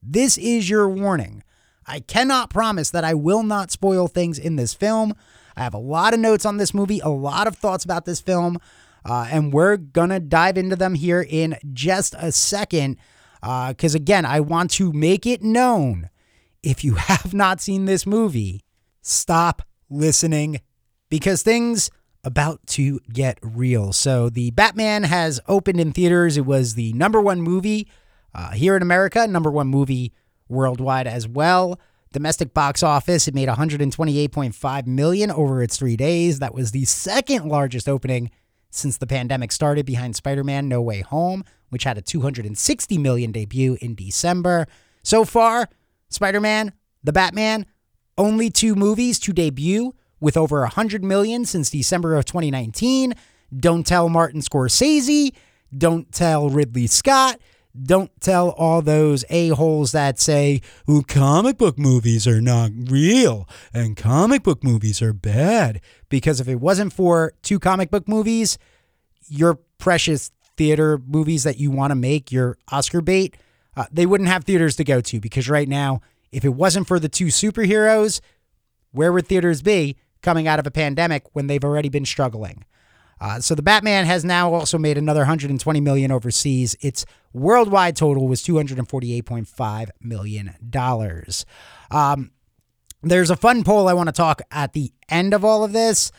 [0.00, 1.42] this is your warning.
[1.84, 5.14] I cannot promise that I will not spoil things in this film.
[5.56, 8.20] I have a lot of notes on this movie, a lot of thoughts about this
[8.20, 8.58] film,
[9.04, 12.96] uh, and we're going to dive into them here in just a second.
[13.40, 16.10] Because, uh, again, I want to make it known
[16.62, 18.64] if you have not seen this movie,
[19.02, 20.60] stop listening
[21.08, 21.90] because things
[22.22, 23.92] about to get real.
[23.92, 26.36] So, the Batman has opened in theaters.
[26.36, 27.88] It was the number one movie
[28.34, 30.12] uh, here in America, number one movie
[30.48, 31.80] worldwide as well.
[32.12, 36.40] Domestic box office, it made 128.5 million over its three days.
[36.40, 38.32] That was the second largest opening
[38.70, 43.76] since the pandemic started, behind Spider-Man: No Way Home, which had a 260 million debut
[43.80, 44.66] in December.
[45.02, 45.68] So far,
[46.08, 47.66] Spider-Man, The Batman,
[48.18, 53.14] only two movies to debut with over 100 million since December of 2019.
[53.56, 55.32] Don't tell Martin Scorsese.
[55.76, 57.40] Don't tell Ridley Scott.
[57.80, 63.96] Don't tell all those a-holes that say, well, comic book movies are not real and
[63.96, 65.80] comic book movies are bad.
[66.08, 68.58] Because if it wasn't for two comic book movies,
[69.28, 73.36] your precious theater movies that you want to make, your Oscar bait,
[73.76, 75.20] uh, they wouldn't have theaters to go to.
[75.20, 76.00] Because right now,
[76.32, 78.20] if it wasn't for the two superheroes,
[78.90, 79.96] where would theaters be?
[80.22, 82.64] coming out of a pandemic when they've already been struggling.
[83.20, 86.74] Uh, so the Batman has now also made another 120 million overseas.
[86.80, 91.44] Its worldwide total was 248.5 million dollars.
[91.90, 92.30] Um,
[93.02, 96.12] there's a fun poll I want to talk at the end of all of this.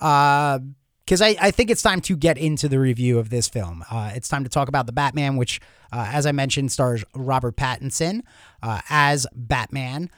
[0.00, 0.60] Uh,
[1.04, 3.82] because I, I think it's time to get into the review of this film.
[3.90, 5.58] Uh, it's time to talk about the Batman, which,
[5.90, 8.20] uh, as I mentioned, stars Robert Pattinson
[8.62, 10.10] uh, as Batman.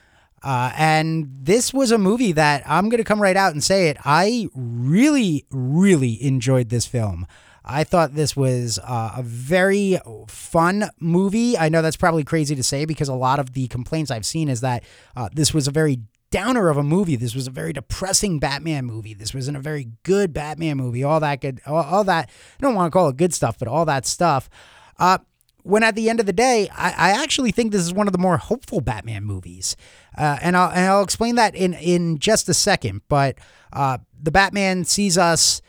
[0.42, 3.88] Uh, and this was a movie that I'm going to come right out and say
[3.88, 3.98] it.
[4.04, 7.26] I really, really enjoyed this film.
[7.64, 9.98] I thought this was uh, a very
[10.28, 11.58] fun movie.
[11.58, 14.48] I know that's probably crazy to say because a lot of the complaints I've seen
[14.48, 14.82] is that
[15.14, 16.00] uh, this was a very
[16.30, 17.16] downer of a movie.
[17.16, 19.14] This was a very depressing Batman movie.
[19.14, 21.04] This wasn't a very good Batman movie.
[21.04, 22.28] All that good, all, all that.
[22.28, 24.48] I don't want to call it good stuff, but all that stuff.
[24.98, 25.18] Uh,
[25.62, 28.12] when at the end of the day, I, I, actually think this is one of
[28.12, 29.76] the more hopeful Batman movies,
[30.16, 33.02] uh, and I'll and I'll explain that in in just a second.
[33.08, 33.38] But
[33.72, 35.60] uh, the Batman sees us,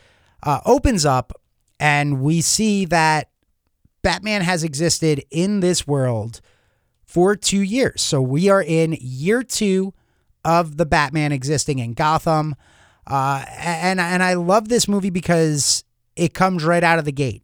[0.42, 1.32] uh, opens up,
[1.80, 3.30] and we see that
[4.02, 6.40] Batman has existed in this world
[7.04, 8.02] for two years.
[8.02, 9.94] So we are in year two
[10.44, 12.54] of the Batman existing in Gotham.
[13.06, 15.84] Uh, and and I love this movie because
[16.16, 17.42] it comes right out of the gate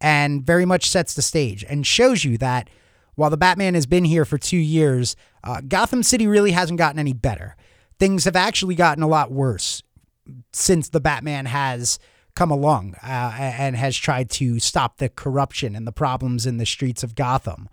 [0.00, 2.68] and very much sets the stage and shows you that
[3.14, 6.98] while the Batman has been here for two years, uh, Gotham City really hasn't gotten
[6.98, 7.56] any better.
[7.98, 9.82] Things have actually gotten a lot worse
[10.52, 11.98] since the Batman has
[12.34, 16.66] come along uh, and has tried to stop the corruption and the problems in the
[16.66, 17.68] streets of Gotham.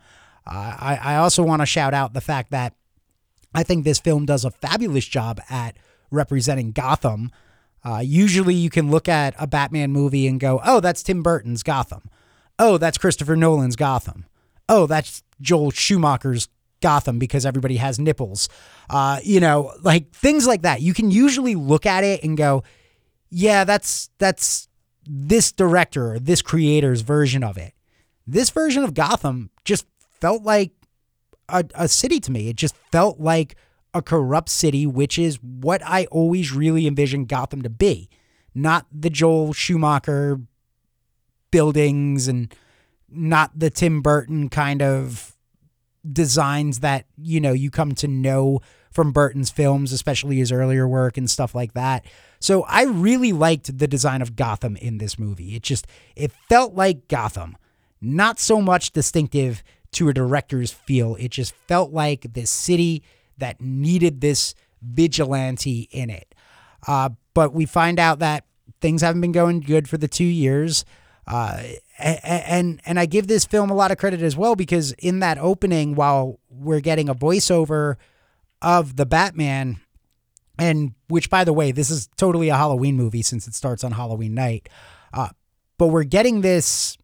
[0.46, 2.74] Uh, I, I also want to shout out the fact that
[3.54, 5.78] I think this film does a fabulous job at
[6.12, 7.32] representing Gotham.
[7.88, 11.64] Uh, usually, you can look at a Batman movie and go, "Oh, that's Tim Burton's
[11.64, 12.10] Gotham.
[12.60, 14.26] Oh, that's Christopher Nolan's Gotham.
[14.68, 16.50] Oh, that's Joel Schumacher's
[16.82, 18.50] Gotham because everybody has nipples."
[18.90, 20.82] Uh, you know, like things like that.
[20.82, 22.64] You can usually look at it and go,
[23.30, 24.68] "Yeah, that's that's
[25.06, 27.74] this director or this creator's version of it."
[28.26, 29.86] This version of Gotham just
[30.20, 30.72] felt like
[31.48, 32.50] a, a city to me.
[32.50, 33.56] It just felt like
[33.98, 38.10] a corrupt city, which is what I always really envisioned Gotham to be.
[38.56, 40.40] Not the Joel Schumacher
[41.52, 42.54] buildings and
[43.10, 45.36] not the Tim Burton kind of
[46.10, 51.18] designs that, you know, you come to know from Burton's films, especially his earlier work
[51.18, 52.06] and stuff like that.
[52.40, 55.56] So I really liked the design of Gotham in this movie.
[55.56, 57.58] It just it felt like Gotham.
[58.00, 61.16] Not so much distinctive to a director's feel.
[61.16, 63.04] It just felt like this city
[63.38, 66.34] that needed this vigilante in it.
[66.88, 68.46] Uh, but we find out that
[68.82, 70.86] things haven't been going good for the two years.
[71.26, 71.62] Uh,
[72.00, 75.38] and and I give this film a lot of credit as well because in that
[75.38, 77.96] opening, while we're getting a voiceover
[78.62, 79.82] of the Batman,
[80.58, 83.92] and which by the way, this is totally a Halloween movie since it starts on
[83.92, 84.70] Halloween night.
[85.14, 85.30] Uh,
[85.78, 86.98] but we're getting this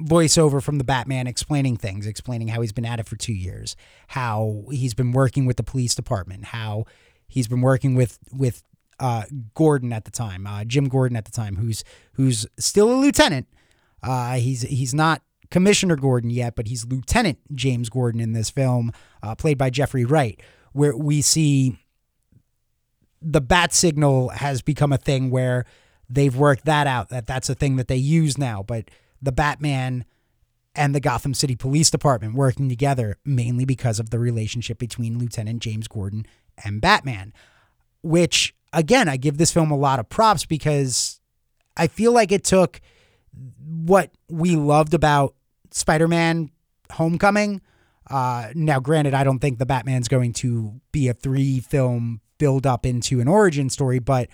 [0.00, 3.76] voiceover from the Batman explaining things, explaining how he's been at it for two years,
[4.08, 6.84] how he's been working with the police department, how
[7.28, 8.62] he's been working with with
[9.00, 12.96] uh, Gordon at the time, uh, Jim Gordon at the time, who's who's still a
[12.96, 13.46] lieutenant.
[14.02, 18.92] Uh, he's he's not Commissioner Gordon yet, but he's Lieutenant James Gordon in this film,
[19.22, 20.40] uh, played by Jeffrey Wright,
[20.72, 21.78] where we see
[23.22, 25.64] the bat signal has become a thing where
[26.10, 28.90] they've worked that out that that's a thing that they use now, but
[29.24, 30.04] the Batman
[30.74, 35.60] and the Gotham City Police Department working together, mainly because of the relationship between Lieutenant
[35.60, 36.26] James Gordon
[36.64, 37.32] and Batman.
[38.02, 41.20] Which, again, I give this film a lot of props because
[41.76, 42.80] I feel like it took
[43.58, 45.34] what we loved about
[45.70, 46.50] Spider Man
[46.92, 47.62] Homecoming.
[48.10, 52.66] Uh, now, granted, I don't think the Batman's going to be a three film build
[52.66, 54.28] up into an origin story, but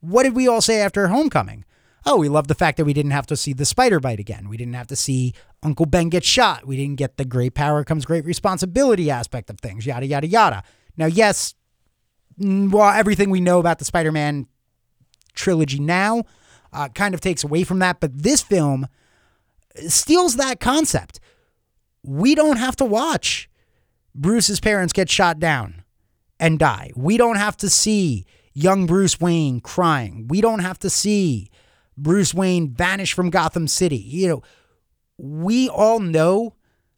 [0.00, 1.64] what did we all say after Homecoming?
[2.06, 4.48] Oh, we love the fact that we didn't have to see the spider bite again.
[4.48, 6.66] We didn't have to see Uncle Ben get shot.
[6.66, 10.62] We didn't get the great power comes great responsibility aspect of things, yada, yada, yada.
[10.96, 11.54] Now, yes,
[12.38, 14.46] well, everything we know about the Spider Man
[15.34, 16.24] trilogy now
[16.72, 18.86] uh, kind of takes away from that, but this film
[19.86, 21.20] steals that concept.
[22.02, 23.48] We don't have to watch
[24.14, 25.82] Bruce's parents get shot down
[26.38, 26.90] and die.
[26.94, 30.28] We don't have to see young Bruce Wayne crying.
[30.28, 31.50] We don't have to see
[31.96, 33.96] Bruce Wayne vanished from Gotham City.
[33.96, 34.42] You know,
[35.16, 36.54] we all know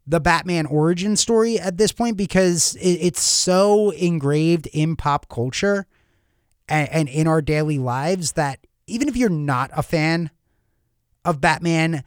[0.06, 5.86] the Batman origin story at this point because it's so engraved in pop culture
[6.68, 10.30] and, in our daily lives that even if you're not a fan
[11.24, 12.04] of Batman,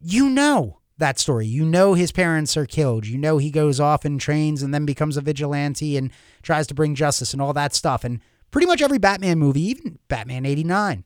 [0.00, 1.46] you know that story.
[1.46, 3.06] You know his parents are killed.
[3.06, 6.10] You know he goes off and trains and then becomes a vigilante and
[6.42, 8.04] tries to bring justice and all that stuff.
[8.04, 8.20] And
[8.52, 11.04] pretty much every Batman movie, even Batman 89,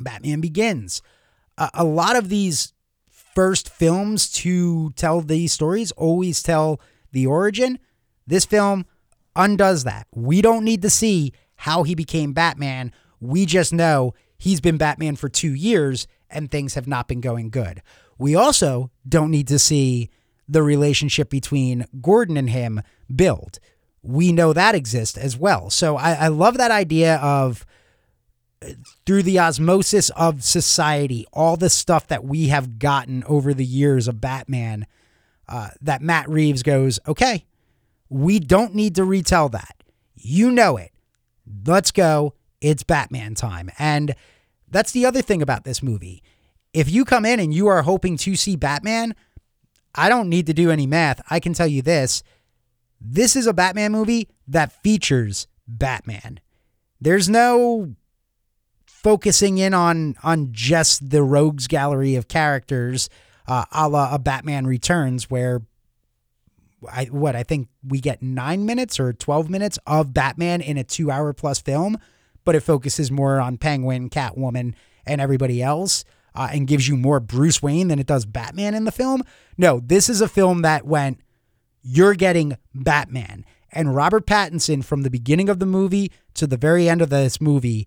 [0.00, 1.02] Batman Begins.
[1.56, 2.72] Uh, a lot of these
[3.34, 6.80] first films to tell these stories always tell
[7.12, 7.78] the origin.
[8.26, 8.86] This film
[9.36, 10.06] undoes that.
[10.14, 12.92] We don't need to see how he became Batman.
[13.20, 17.50] We just know he's been Batman for two years and things have not been going
[17.50, 17.82] good.
[18.18, 20.10] We also don't need to see
[20.48, 22.82] the relationship between Gordon and him
[23.14, 23.58] build.
[24.02, 25.70] We know that exists as well.
[25.70, 27.64] So I, I love that idea of
[29.06, 34.08] through the osmosis of society, all the stuff that we have gotten over the years
[34.08, 34.86] of Batman,
[35.48, 37.44] uh, that Matt Reeves goes, okay,
[38.08, 39.82] we don't need to retell that.
[40.14, 40.92] You know it.
[41.66, 42.34] Let's go.
[42.60, 43.70] It's Batman time.
[43.78, 44.14] And
[44.70, 46.22] that's the other thing about this movie.
[46.72, 49.14] If you come in and you are hoping to see Batman,
[49.94, 51.22] I don't need to do any math.
[51.30, 52.22] I can tell you this
[53.00, 56.40] this is a Batman movie that features Batman.
[57.00, 57.94] There's no
[59.04, 63.08] focusing in on on just the rogues gallery of characters,
[63.46, 65.62] uh, a la a Batman Returns, where
[66.90, 70.82] I what I think we get nine minutes or twelve minutes of Batman in a
[70.82, 71.98] two hour plus film,
[72.44, 74.74] but it focuses more on Penguin, Catwoman,
[75.06, 76.04] and everybody else.
[76.36, 79.22] Uh, and gives you more Bruce Wayne than it does Batman in the film.
[79.56, 81.20] No, this is a film that went,
[81.80, 83.44] you're getting Batman.
[83.70, 87.40] And Robert Pattinson, from the beginning of the movie to the very end of this
[87.40, 87.86] movie,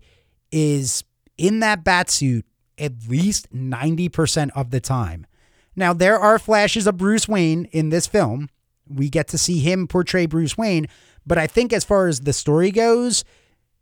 [0.50, 1.04] is
[1.38, 2.44] in that bat suit
[2.76, 5.26] at least 90% of the time.
[5.74, 8.48] Now, there are flashes of Bruce Wayne in this film.
[8.88, 10.86] We get to see him portray Bruce Wayne,
[11.26, 13.24] but I think as far as the story goes,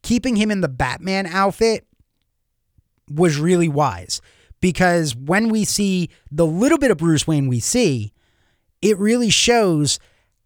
[0.03, 1.87] keeping him in the Batman outfit
[3.11, 4.21] was really wise
[4.61, 8.13] because when we see the little bit of Bruce Wayne we see,
[8.83, 9.99] it really shows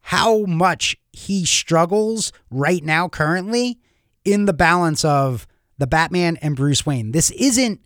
[0.02, 3.78] how much he struggles right now, currently,
[4.24, 5.46] in the balance of
[5.80, 7.12] the Batman and Bruce Wayne.
[7.12, 7.80] This isn't,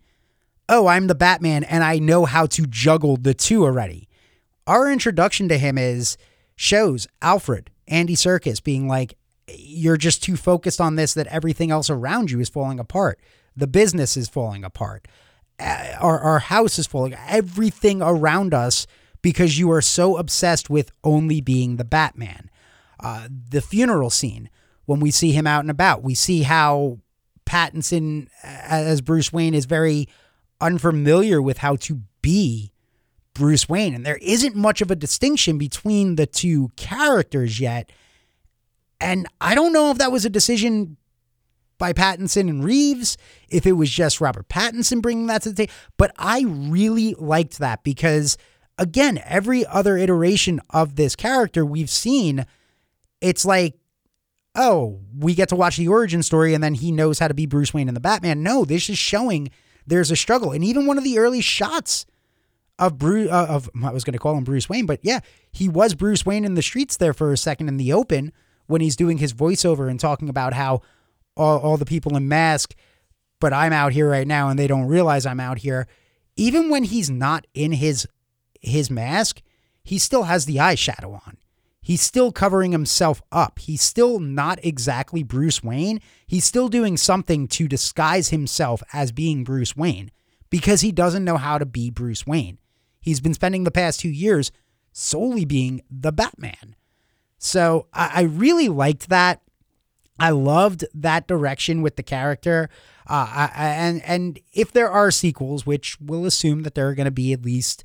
[0.68, 4.08] oh, I'm the Batman and I know how to juggle the two already.
[4.66, 6.18] Our introduction to him is
[6.56, 9.16] shows Alfred, Andy Serkis being like,
[9.46, 13.20] you're just too focused on this that everything else around you is falling apart.
[13.56, 15.06] The business is falling apart.
[15.60, 17.14] Uh, our, our house is falling.
[17.28, 18.86] Everything around us
[19.22, 22.50] because you are so obsessed with only being the Batman.
[22.98, 24.50] Uh, the funeral scene,
[24.86, 26.98] when we see him out and about, we see how
[27.46, 30.08] Pattinson uh, as Bruce Wayne is very
[30.60, 32.72] unfamiliar with how to be
[33.34, 33.94] Bruce Wayne.
[33.94, 37.90] And there isn't much of a distinction between the two characters yet.
[39.00, 40.96] And I don't know if that was a decision
[41.78, 43.18] by Pattinson and Reeves,
[43.48, 45.72] if it was just Robert Pattinson bringing that to the table.
[45.96, 48.38] But I really liked that because,
[48.78, 52.46] again, every other iteration of this character we've seen,
[53.20, 53.74] it's like
[54.54, 57.46] oh, we get to watch the origin story and then he knows how to be
[57.46, 58.42] Bruce Wayne in the Batman.
[58.42, 59.50] No, this is showing
[59.86, 60.52] there's a struggle.
[60.52, 62.06] And even one of the early shots
[62.78, 65.20] of Bruce, uh, of I was going to call him Bruce Wayne, but yeah,
[65.52, 68.32] he was Bruce Wayne in the streets there for a second in the open
[68.66, 70.80] when he's doing his voiceover and talking about how
[71.36, 72.74] all, all the people in mask,
[73.40, 75.86] but I'm out here right now and they don't realize I'm out here.
[76.36, 78.08] Even when he's not in his
[78.60, 79.42] his mask,
[79.84, 81.36] he still has the eyeshadow on
[81.84, 83.60] he's still covering himself up.
[83.60, 86.00] He's still not exactly Bruce Wayne.
[86.26, 90.10] He's still doing something to disguise himself as being Bruce Wayne
[90.50, 92.58] because he doesn't know how to be Bruce Wayne.
[93.00, 94.50] He's been spending the past two years
[94.92, 96.74] solely being the Batman.
[97.38, 99.42] So I, I really liked that.
[100.18, 102.70] I loved that direction with the character.
[103.06, 107.04] Uh, I, and and if there are sequels, which we'll assume that there are going
[107.04, 107.84] to be at least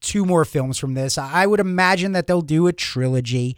[0.00, 1.18] two more films from this.
[1.18, 3.56] I would imagine that they'll do a trilogy.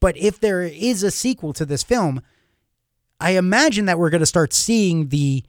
[0.00, 2.22] But if there is a sequel to this film,
[3.20, 5.44] I imagine that we're going to start seeing the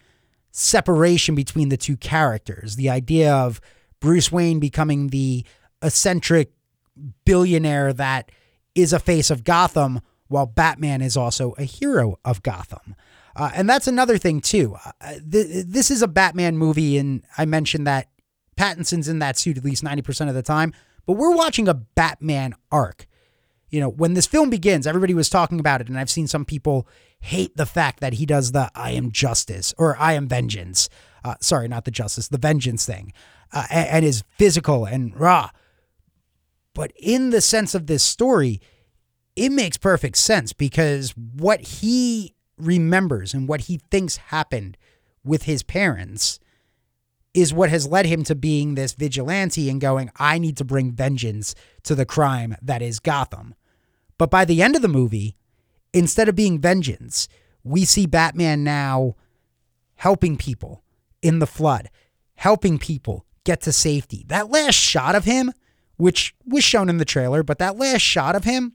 [0.52, 2.76] separation between the two characters.
[2.76, 3.60] The idea of
[4.00, 5.44] Bruce Wayne becoming the
[5.82, 6.52] eccentric
[7.26, 8.32] billionaire that
[8.76, 12.96] is a face of Gotham, while Batman is also a hero of Gotham.
[13.36, 14.76] Uh, and that's another thing, too.
[15.02, 18.10] Uh, th- this is a Batman movie, and I mentioned that
[18.56, 20.74] Pattinson's in that suit at least 90% of the time,
[21.06, 23.08] but we're watching a Batman arc.
[23.70, 26.46] You know, when this film begins, everybody was talking about it, and I've seen some
[26.46, 26.88] people
[27.20, 30.90] hate the fact that he does the I am justice or I am vengeance.
[31.24, 33.14] Uh, sorry, not the justice, the vengeance thing,
[33.52, 35.50] uh, and, and is physical and raw.
[36.76, 38.62] But in the sense of this story,
[39.36, 44.78] it makes perfect sense because what he remembers and what he thinks happened
[45.24, 46.40] with his parents
[47.34, 50.92] is what has led him to being this vigilante and going, I need to bring
[50.92, 53.56] vengeance to the crime that is Gotham.
[54.18, 55.36] But by the end of the movie,
[55.94, 57.28] instead of being vengeance,
[57.64, 59.16] we see Batman now
[59.96, 60.84] helping people
[61.22, 61.90] in the flood,
[62.36, 64.26] helping people get to safety.
[64.28, 65.52] That last shot of him,
[65.98, 68.74] which was shown in the trailer, but that last shot of him,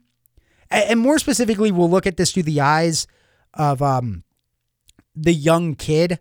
[0.69, 3.07] and more specifically, we'll look at this through the eyes
[3.53, 4.23] of um,
[5.15, 6.19] the young kid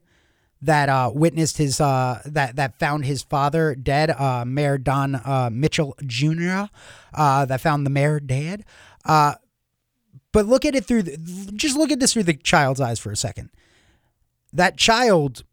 [0.62, 5.50] that uh, witnessed his uh, that that found his father dead, uh, Mayor Don uh,
[5.52, 6.64] Mitchell Jr.
[7.14, 8.64] Uh, that found the mayor dead.
[9.04, 9.34] Uh,
[10.32, 11.16] but look at it through the,
[11.54, 13.50] just look at this through the child's eyes for a second.
[14.52, 15.44] That child,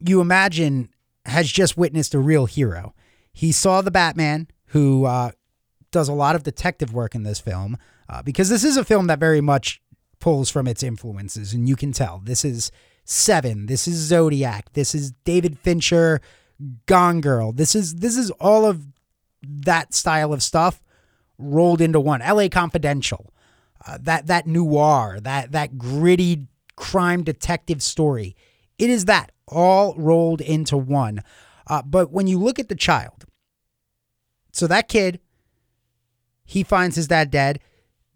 [0.00, 0.90] you imagine,
[1.24, 2.94] has just witnessed a real hero.
[3.32, 5.08] He saw the Batman who
[5.90, 7.76] does a lot of detective work in this film
[8.24, 9.80] because this is a film that very much
[10.20, 12.70] pulls from its influences, and you can tell this is
[13.08, 13.66] Seven.
[13.66, 14.72] This is Zodiac.
[14.72, 16.20] This is David Fincher,
[16.86, 17.52] Gone Girl.
[17.52, 18.84] This is this is all of
[19.42, 20.82] that style of stuff
[21.38, 22.20] rolled into one.
[22.20, 22.48] L.A.
[22.48, 23.32] Confidential,
[23.86, 28.34] uh, that that noir, that that gritty crime detective story.
[28.76, 31.22] It is that all rolled into one.
[31.68, 33.24] Uh, but when you look at the child,
[34.52, 35.20] so that kid,
[36.44, 37.60] he finds his dad dead.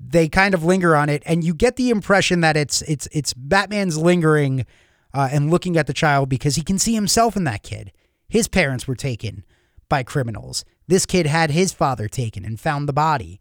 [0.02, 3.34] They kind of linger on it, and you get the impression that it's it's it's
[3.34, 4.64] Batman's lingering
[5.12, 7.92] uh, and looking at the child because he can see himself in that kid.
[8.28, 9.44] His parents were taken
[9.88, 10.64] by criminals.
[10.88, 13.40] This kid had his father taken and found the body,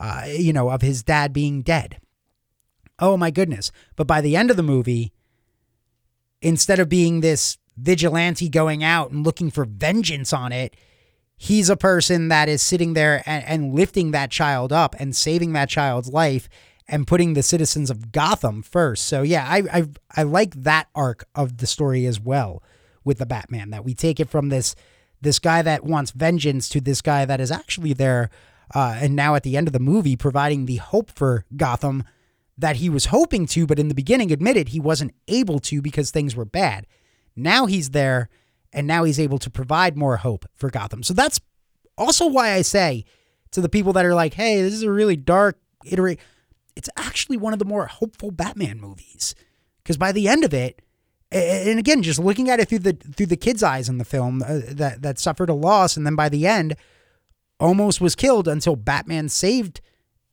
[0.00, 2.00] uh, you know, of his dad being dead.
[2.98, 3.70] Oh my goodness!
[3.94, 5.12] But by the end of the movie,
[6.42, 10.74] instead of being this vigilante going out and looking for vengeance on it,
[11.42, 15.54] he's a person that is sitting there and, and, lifting that child up and saving
[15.54, 16.50] that child's life
[16.86, 19.06] and putting the citizens of Gotham first.
[19.06, 22.62] So yeah, I I I like that arc of the story as well
[23.04, 24.74] with the Batman that we take it from this
[25.22, 28.28] this guy that wants vengeance to this guy that is actually there
[28.74, 32.04] uh, and now at the end of the movie providing the hope for Gotham
[32.58, 36.10] that he was hoping to, but in the beginning admitted he wasn't able to because
[36.10, 36.86] things were bad.
[37.34, 38.28] Now he's there
[38.72, 41.02] and now he's able to provide more hope for Gotham.
[41.02, 41.40] So that's
[41.98, 43.04] also why I say
[43.52, 46.20] to the people that are like, "Hey, this is a really dark iterate."
[46.76, 49.34] It's actually one of the more hopeful Batman movies
[49.82, 50.82] because by the end of it,
[51.32, 54.42] and again, just looking at it through the through the kid's eyes in the film
[54.42, 56.76] uh, that that suffered a loss, and then by the end,
[57.58, 59.80] almost was killed until Batman saved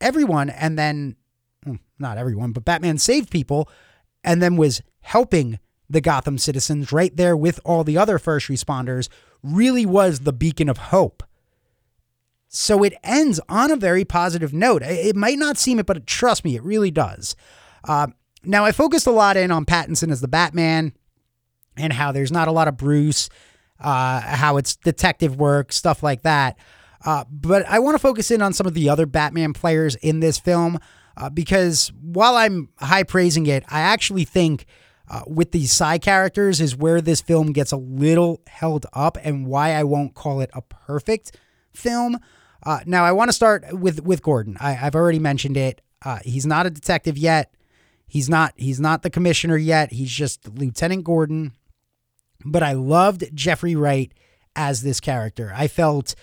[0.01, 1.15] everyone, and then
[1.63, 3.69] hmm, not everyone, but Batman saved people,
[4.23, 5.59] and then was helping
[5.89, 9.09] the Gotham citizens right there with all the other first responders,
[9.41, 11.23] really was the beacon of hope.
[12.49, 14.81] So it ends on a very positive note.
[14.81, 17.35] It might not seem it, but trust me, it really does.
[17.83, 18.07] Uh,
[18.43, 20.93] now, I focused a lot in on Pattinson as the Batman
[21.75, 23.29] and how there's not a lot of Bruce,
[23.79, 26.57] uh, how it's detective work, stuff like that.
[27.05, 30.19] Uh, but I want to focus in on some of the other Batman players in
[30.19, 30.79] this film
[31.15, 34.65] uh, because while I'm high praising it, I actually think
[35.09, 39.47] uh, with these side characters is where this film gets a little held up and
[39.47, 41.37] why I won't call it a perfect
[41.73, 42.19] film.
[42.63, 44.57] Uh, now, I want to start with with Gordon.
[44.59, 45.81] I, have already mentioned it.
[46.03, 47.53] Uh, he's not a detective yet.
[48.07, 48.53] He's not.
[48.57, 49.91] He's not the commissioner yet.
[49.91, 51.53] He's just Lieutenant Gordon.
[52.45, 54.11] But I loved Jeffrey Wright
[54.55, 55.53] as this character.
[55.55, 56.15] I felt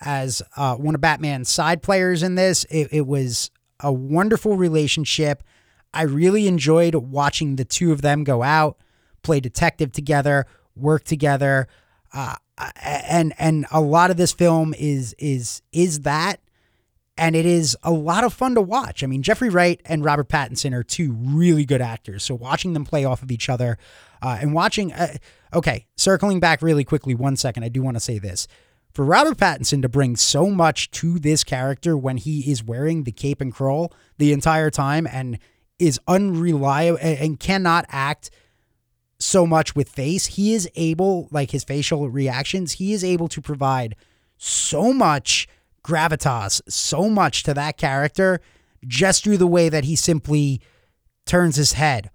[0.00, 2.64] as uh, one of Batman's side players in this.
[2.70, 5.42] It, it was a wonderful relationship.
[5.92, 8.78] I really enjoyed watching the two of them go out,
[9.22, 11.68] play detective together, work together.
[12.12, 12.36] Uh,
[12.82, 16.40] and and a lot of this film is is is that
[17.18, 19.02] and it is a lot of fun to watch.
[19.02, 22.22] I mean, Jeffrey Wright and Robert Pattinson are two really good actors.
[22.22, 23.76] So watching them play off of each other
[24.22, 25.16] uh, and watching, uh,
[25.52, 28.46] okay, circling back really quickly, one second, I do want to say this.
[28.92, 33.12] For Robert Pattinson to bring so much to this character when he is wearing the
[33.12, 35.38] cape and cowl the entire time and
[35.78, 38.30] is unreliable and cannot act
[39.18, 40.26] so much with face.
[40.26, 43.96] He is able, like his facial reactions, he is able to provide
[44.36, 45.48] so much
[45.84, 48.40] gravitas, so much to that character
[48.86, 50.60] just through the way that he simply
[51.26, 52.10] turns his head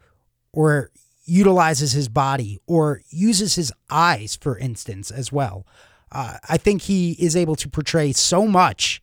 [0.54, 0.92] or
[1.26, 5.66] utilizes his body or uses his eyes, for instance, as well.
[6.12, 9.02] Uh, I think he is able to portray so much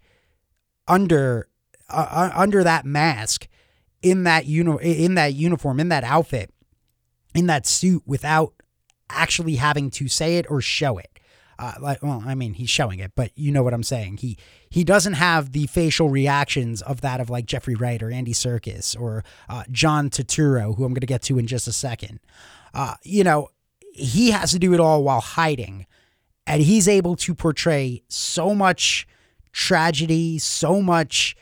[0.87, 1.49] under
[1.89, 3.49] uh, uh under that mask
[4.03, 6.53] in that uni- in that uniform in that outfit
[7.35, 8.55] in that suit without
[9.09, 11.09] actually having to say it or show it.
[11.59, 14.17] Uh, like, well, I mean, he's showing it, but you know what I'm saying.
[14.19, 14.39] He
[14.71, 18.99] he doesn't have the facial reactions of that of like Jeffrey Wright or Andy Serkis
[18.99, 22.21] or uh, John Turturro, who I'm going to get to in just a second.
[22.73, 23.51] Uh, you know,
[23.93, 25.87] he has to do it all while hiding,
[26.47, 29.07] and he's able to portray so much
[29.53, 31.37] tragedy, so much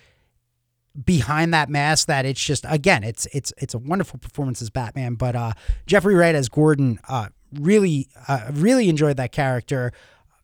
[1.05, 5.15] behind that mask that it's just again it's it's it's a wonderful performance as Batman
[5.15, 5.53] but uh
[5.87, 9.93] Jeffrey Wright as Gordon uh really, uh, really enjoyed that character.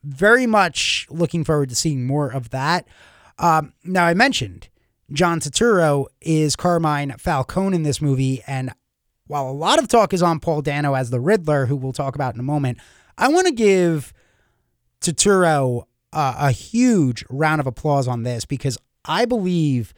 [0.03, 2.87] Very much looking forward to seeing more of that.
[3.39, 4.69] Um, now, I mentioned
[5.13, 8.73] John Turturro is Carmine Falcone in this movie, and
[9.27, 12.15] while a lot of talk is on Paul Dano as the Riddler, who we'll talk
[12.15, 12.79] about in a moment,
[13.17, 14.13] I want to give
[15.01, 19.95] Turturro uh, a huge round of applause on this because I believe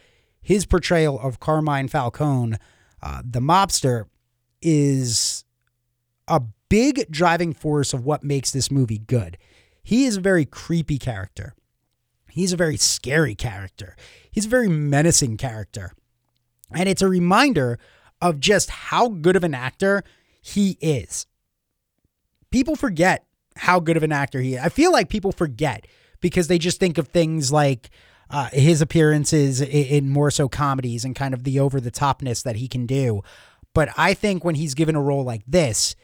[0.47, 2.57] his portrayal of Carmine Falcone,
[3.03, 4.05] uh, the mobster,
[4.63, 5.45] is
[6.29, 9.39] a big driving force of what makes this movie good.
[9.83, 11.57] He is a very creepy character.
[12.31, 13.97] He's a very scary character.
[14.31, 15.91] He's a very menacing character.
[16.71, 17.81] And it's a reminder
[18.23, 20.05] of just how good of an actor
[20.41, 21.27] he is.
[22.53, 23.27] People forget
[23.57, 24.61] how good of an actor he is.
[24.63, 25.89] I feel like people forget
[26.21, 27.91] because they just think of things like
[28.31, 32.43] uh, his appearances in, in more so comedies and kind of the over the topness
[32.43, 33.22] that he can do.
[33.74, 35.95] But I think when he's given a role like this,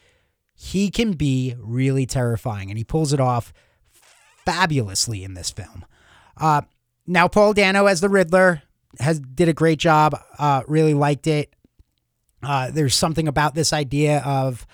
[0.55, 3.53] he can be really terrifying and he pulls it off
[4.45, 5.85] fabulously in this film.
[6.37, 6.63] Uh,
[7.07, 8.63] now, Paul Dano as the Riddler
[9.01, 10.19] has did a great job.
[10.39, 11.55] Uh, really liked it.
[12.43, 14.67] Uh, there's something about this idea of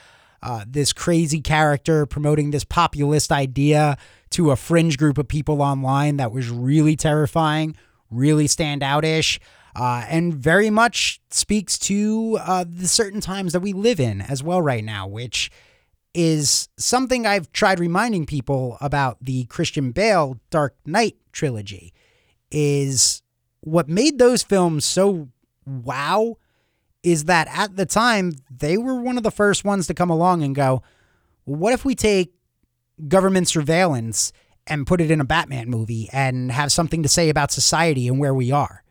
[0.42, 3.99] uh, this crazy character promoting this populist idea
[4.31, 7.76] to a fringe group of people online that was really terrifying,
[8.11, 9.39] really standoutish,
[9.76, 14.43] uh, and very much speaks to uh, the certain times that we live in as
[14.43, 15.51] well right now, which
[16.14, 21.93] is something I've tried reminding people about the Christian Bale Dark Knight trilogy.
[22.51, 23.22] Is
[23.61, 25.29] what made those films so
[25.66, 26.39] wow
[27.03, 30.43] is that at the time they were one of the first ones to come along
[30.43, 30.83] and go,
[31.45, 32.33] what if we take
[33.07, 34.32] government surveillance
[34.66, 38.18] and put it in a Batman movie and have something to say about society and
[38.18, 38.82] where we are?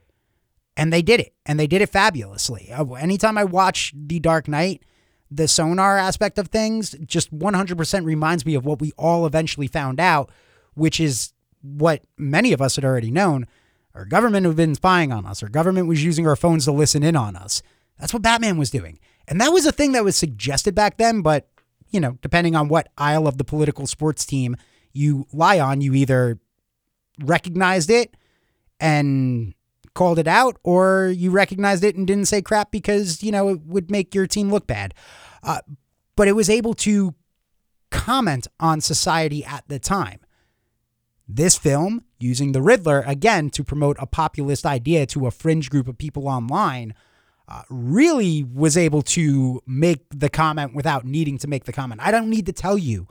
[0.76, 2.72] And they did it, and they did it fabulously.
[2.72, 4.84] Uh, anytime I watch The Dark Knight,
[5.30, 10.00] the sonar aspect of things just 100% reminds me of what we all eventually found
[10.00, 10.30] out,
[10.76, 13.48] which is what many of us had already known.
[13.94, 15.42] Our government had been spying on us.
[15.42, 17.64] Our government was using our phones to listen in on us.
[18.00, 19.00] That's what Batman was doing.
[19.28, 21.50] And that was a thing that was suggested back then, but,
[21.90, 24.56] you know, depending on what aisle of the political sports team
[24.94, 26.40] you lie on, you either
[27.20, 28.16] recognized it
[28.80, 29.54] and
[29.94, 33.62] called it out or you recognized it and didn't say crap because, you know, it
[33.66, 34.94] would make your team look bad.
[35.44, 35.60] Uh,
[36.16, 37.16] but it was able to
[37.90, 40.20] comment on society at the time.
[41.28, 45.88] This film, using the Riddler again to promote a populist idea to a fringe group
[45.88, 46.94] of people online,
[47.48, 52.02] uh, really was able to make the comment without needing to make the comment.
[52.04, 53.08] I don't need to tell you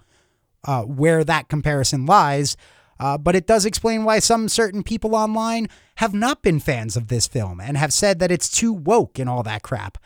[0.64, 2.56] uh, where that comparison lies,
[3.00, 7.08] uh, but it does explain why some certain people online have not been fans of
[7.08, 9.98] this film and have said that it's too woke and all that crap.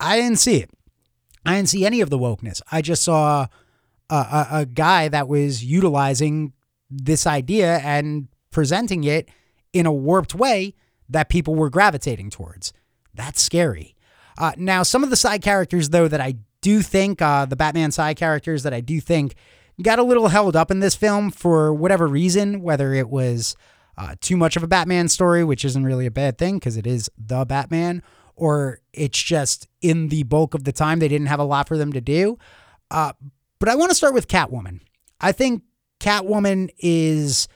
[0.00, 0.70] I didn't see it.
[1.46, 2.60] I didn't see any of the wokeness.
[2.72, 3.46] I just saw
[4.08, 6.52] a, a, a guy that was utilizing
[6.90, 9.28] this idea and presenting it
[9.72, 10.74] in a warped way
[11.08, 12.72] that people were gravitating towards.
[13.14, 13.96] That's scary.
[14.38, 17.90] Uh, now, some of the side characters, though, that I do think, uh, the Batman
[17.90, 19.34] side characters that I do think
[19.82, 23.56] got a little held up in this film for whatever reason, whether it was
[23.96, 26.86] uh, too much of a Batman story, which isn't really a bad thing because it
[26.86, 28.02] is the Batman,
[28.34, 31.76] or it's just in the bulk of the time they didn't have a lot for
[31.76, 32.38] them to do.
[32.90, 33.12] Uh,
[33.58, 34.80] but I want to start with Catwoman.
[35.20, 35.62] I think
[36.00, 37.46] Catwoman is,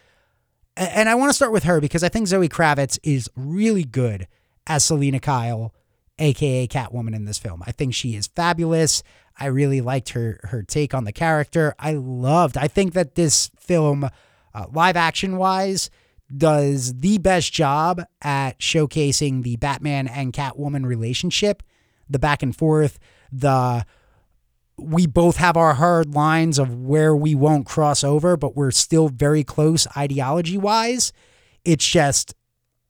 [0.77, 4.29] and I want to start with her because I think Zoe Kravitz is really good
[4.67, 5.75] as Selina Kyle,
[6.19, 7.63] aka Catwoman, in this film.
[7.67, 9.03] I think she is fabulous.
[9.39, 11.75] I really liked her her take on the character.
[11.79, 12.57] I loved.
[12.57, 14.09] I think that this film,
[14.55, 15.91] uh, live action wise,
[16.35, 21.63] does the best job at showcasing the Batman and Catwoman relationship,
[22.09, 22.99] the back and forth,
[23.33, 23.85] the
[24.77, 29.09] we both have our hard lines of where we won't cross over, but we're still
[29.09, 31.13] very close ideology wise.
[31.65, 32.35] It's just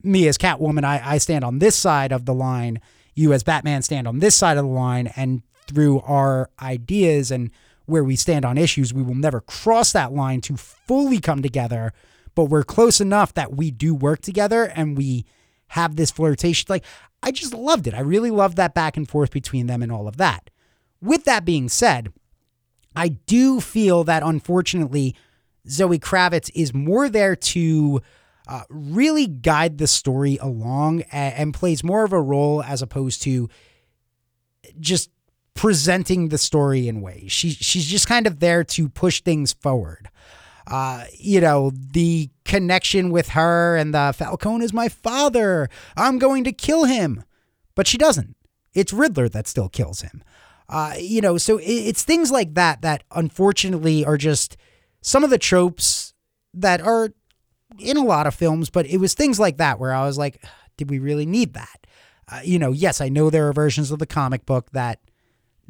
[0.04, 2.80] me as Catwoman, I, I stand on this side of the line.
[3.14, 5.08] You as Batman stand on this side of the line.
[5.16, 7.50] And through our ideas and
[7.86, 11.92] where we stand on issues, we will never cross that line to fully come together.
[12.34, 15.24] But we're close enough that we do work together and we
[15.68, 16.66] have this flirtation.
[16.68, 16.84] Like,
[17.22, 17.94] I just loved it.
[17.94, 20.50] I really loved that back and forth between them and all of that.
[21.00, 22.12] With that being said,
[22.96, 25.14] I do feel that unfortunately,
[25.68, 28.00] Zoe Kravitz is more there to
[28.46, 33.22] uh, really guide the story along and, and plays more of a role as opposed
[33.22, 33.48] to
[34.78, 35.10] just
[35.54, 37.32] presenting the story in ways.
[37.32, 40.08] She she's just kind of there to push things forward.
[40.66, 45.68] Uh, you know, the connection with her and the Falcone is my father.
[45.96, 47.24] I'm going to kill him.
[47.74, 48.36] But she doesn't.
[48.72, 50.22] It's Riddler that still kills him.
[50.68, 54.56] Uh, you know, so it, it's things like that that unfortunately are just
[55.02, 56.14] some of the tropes
[56.54, 57.10] that are
[57.78, 60.44] in a lot of films, but it was things like that where I was like,
[60.76, 61.86] did we really need that?
[62.30, 65.00] Uh, you know, yes, I know there are versions of the comic book that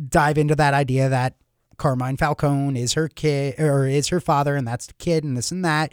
[0.08, 1.34] dive into that idea that
[1.76, 5.50] Carmine Falcone is her kid or is her father, and that's the kid, and this
[5.50, 5.92] and that.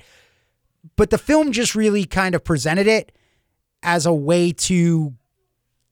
[0.95, 3.11] But the film just really kind of presented it
[3.83, 5.13] as a way to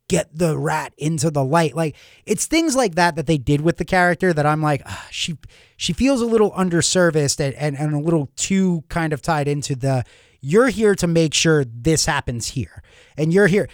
[0.10, 1.76] get the rat into the light.
[1.76, 1.96] Like
[2.26, 5.38] it's things like that that they did with the character that I'm like, ah, she
[5.78, 9.76] she feels a little underserviced and, and, and a little too kind of tied into
[9.76, 10.04] the
[10.42, 12.84] you're here to make sure this happens here.
[13.18, 13.70] And you're here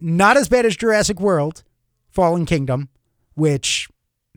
[0.00, 1.62] not as bad as Jurassic World,
[2.10, 2.88] Fallen Kingdom,
[3.34, 3.88] which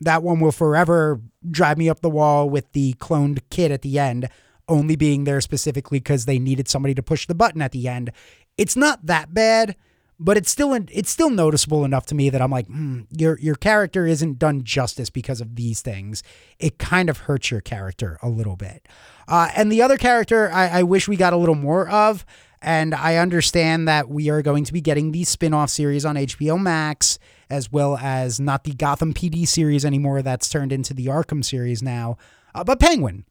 [0.02, 4.00] that one will forever drive me up the wall with the cloned kid at the
[4.00, 4.30] end
[4.70, 8.12] only being there specifically because they needed somebody to push the button at the end.
[8.58, 9.76] It's not that bad,
[10.20, 13.56] but it's still it's still noticeable enough to me that I'm like, mm, your your
[13.56, 16.24] character isn't done justice because of these things.
[16.60, 18.88] It kind of hurts your character a little bit.
[19.28, 22.26] Uh, and the other character, I, I wish we got a little more of.
[22.62, 26.16] And I understand that we are going to be getting the spin off series on
[26.16, 27.18] HBO Max,
[27.50, 31.82] as well as not the Gotham PD series anymore, that's turned into the Arkham series
[31.82, 32.18] now,
[32.54, 33.24] uh, but Penguin.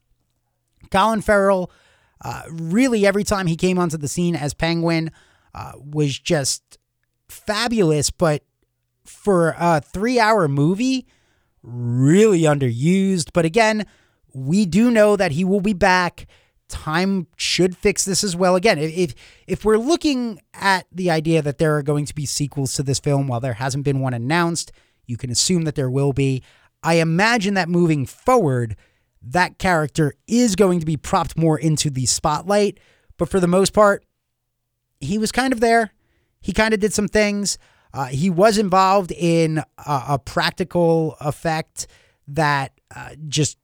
[0.90, 1.70] Colin Farrell,
[2.22, 5.10] uh, really, every time he came onto the scene as Penguin,
[5.54, 6.77] uh, was just
[7.28, 8.10] fabulous.
[8.10, 8.42] But
[9.04, 11.06] for a three hour movie,
[11.62, 13.30] really underused.
[13.32, 13.86] But again,
[14.32, 16.26] we do know that he will be back.
[16.68, 18.54] Time should fix this as well.
[18.54, 19.14] Again, if
[19.46, 22.98] if we're looking at the idea that there are going to be sequels to this
[22.98, 24.70] film, while there hasn't been one announced,
[25.06, 26.42] you can assume that there will be.
[26.82, 28.76] I imagine that moving forward,
[29.22, 32.78] that character is going to be propped more into the spotlight.
[33.16, 34.04] But for the most part,
[35.00, 35.92] he was kind of there.
[36.40, 37.58] He kind of did some things.
[37.92, 41.86] Uh, he was involved in a, a practical effect
[42.28, 43.58] that uh, just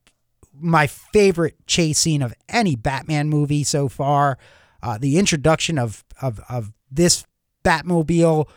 [0.61, 4.39] my favorite chase scene of any Batman movie so far.
[4.83, 7.25] Uh, the introduction of of of this
[7.65, 8.49] Batmobile,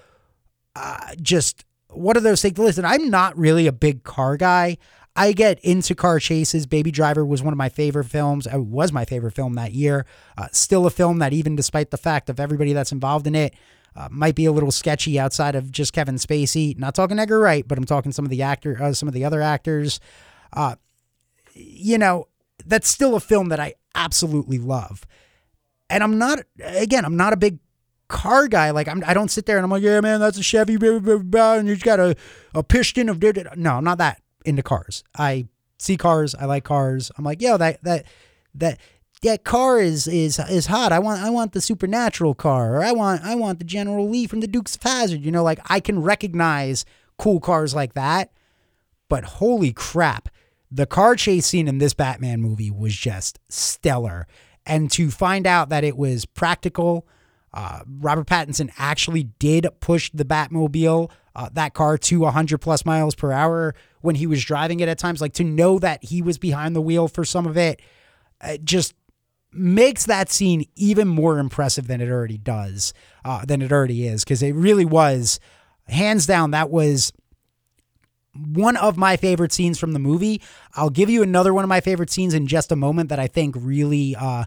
[0.76, 2.58] uh, just what are those things?
[2.58, 4.78] Listen, I'm not really a big car guy.
[5.16, 6.68] I get into car chases.
[6.68, 8.46] Baby Driver was one of my favorite films.
[8.46, 10.06] It was my favorite film that year.
[10.38, 13.56] Uh, still a film that, even despite the fact of everybody that's involved in it,
[13.98, 16.78] uh, might be a little sketchy outside of just Kevin Spacey.
[16.78, 19.26] Not talking Edgar Wright, but I'm talking some of the actor, uh, some of the
[19.26, 20.00] other actors.
[20.54, 20.76] Uh,
[21.54, 22.28] you know,
[22.66, 25.06] that's still a film that I absolutely love.
[25.90, 27.60] And I'm not, again, I'm not a big
[28.08, 28.70] car guy.
[28.70, 31.00] Like I'm, I don't sit there and I'm like, yeah, man, that's a Chevy, blah,
[31.00, 32.16] blah, blah, and you've got a,
[32.54, 33.22] a piston of,
[33.58, 35.04] no, I'm not that into cars.
[35.18, 35.48] I
[35.80, 36.36] see cars.
[36.36, 37.12] I like cars.
[37.18, 38.06] I'm like, yo, that that
[38.56, 38.80] that
[39.22, 40.92] that car is is is hot.
[40.92, 44.28] I want I want the supernatural car, or I want I want the General Lee
[44.28, 45.22] from the Dukes of Hazzard.
[45.22, 46.86] You know, like I can recognize
[47.18, 48.32] cool cars like that.
[49.10, 50.30] But holy crap,
[50.70, 54.28] the car chase scene in this Batman movie was just stellar.
[54.66, 57.08] And to find out that it was practical,
[57.54, 63.16] uh, Robert Pattinson actually did push the Batmobile, uh, that car, to 100 plus miles
[63.16, 65.22] per hour when he was driving it at times.
[65.22, 67.82] Like to know that he was behind the wheel for some of it,
[68.44, 68.94] it just
[69.52, 72.94] makes that scene even more impressive than it already does,
[73.26, 75.40] uh, than it already is, because it really was,
[75.88, 77.12] hands down, that was
[78.34, 80.42] one of my favorite scenes from the movie.
[80.76, 83.28] I'll give you another one of my favorite scenes in just a moment that I
[83.28, 84.46] think really uh,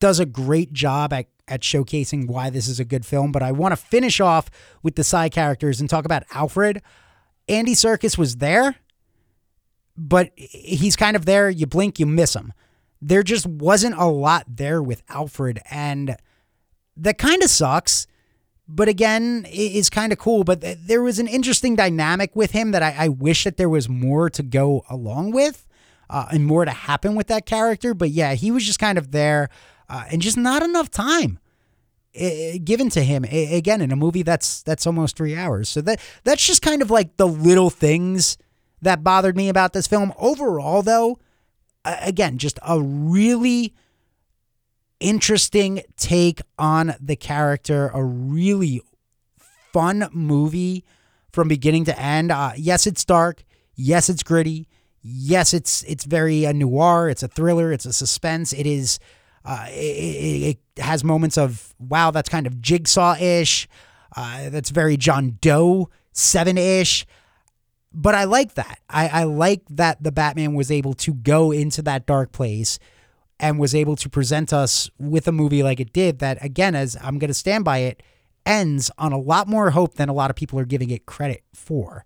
[0.00, 3.32] does a great job at at showcasing why this is a good film.
[3.32, 4.48] But I want to finish off
[4.82, 6.82] with the side characters and talk about Alfred.
[7.48, 8.76] Andy Serkis was there,
[9.96, 11.50] but he's kind of there.
[11.50, 12.52] You blink, you miss him.
[13.04, 16.16] There just wasn't a lot there with Alfred, and
[16.96, 18.06] that kind of sucks.
[18.68, 20.44] But again, it is kind of cool.
[20.44, 23.88] But there was an interesting dynamic with him that I, I wish that there was
[23.88, 25.66] more to go along with.
[26.08, 27.94] Uh, and more to happen with that character.
[27.94, 29.48] But yeah, he was just kind of there
[29.88, 31.38] uh, and just not enough time
[32.20, 35.68] uh, given to him again in a movie that's that's almost three hours.
[35.68, 38.36] So that that's just kind of like the little things
[38.82, 40.12] that bothered me about this film.
[40.18, 41.18] Overall, though,
[41.84, 43.74] again, just a really
[45.00, 47.90] interesting take on the character.
[47.92, 48.80] A really
[49.72, 50.84] fun movie
[51.32, 52.30] from beginning to end.
[52.30, 53.44] Uh, yes, it's dark.
[53.74, 54.68] Yes, it's gritty.
[55.02, 57.08] Yes, it's it's very uh, noir.
[57.08, 57.72] It's a thriller.
[57.72, 58.52] It's a suspense.
[58.52, 59.00] It is
[59.44, 63.68] uh, it, it, has moments of wow, that's kind of jigsaw ish.
[64.16, 67.04] Uh, that's very John Doe seven ish.
[67.94, 68.78] But I like that.
[68.88, 72.78] I, I like that the Batman was able to go into that dark place
[73.38, 76.20] and was able to present us with a movie like it did.
[76.20, 78.02] That again, as I'm going to stand by it,
[78.46, 81.42] ends on a lot more hope than a lot of people are giving it credit
[81.54, 82.04] for.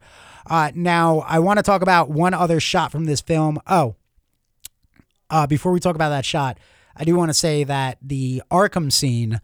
[0.48, 3.58] Uh, now, I want to talk about one other shot from this film.
[3.66, 3.96] Oh,
[5.30, 6.58] uh, before we talk about that shot,
[6.96, 9.40] I do want to say that the Arkham scene,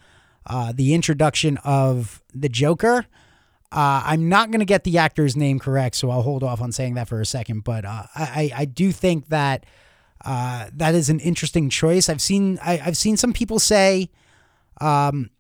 [0.47, 3.07] uh, the introduction of the Joker,
[3.73, 6.73] uh, I'm not going to get the actor's name correct, so I'll hold off on
[6.73, 7.65] saying that for a second.
[7.65, 9.65] But uh, I, I do think that
[10.23, 12.11] uh, that is an interesting choice.
[12.11, 14.11] I've seen I, have seen some people say
[14.79, 15.31] um,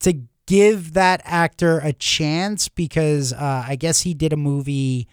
[0.00, 5.06] to give that actor a chance because uh, I guess he did a movie.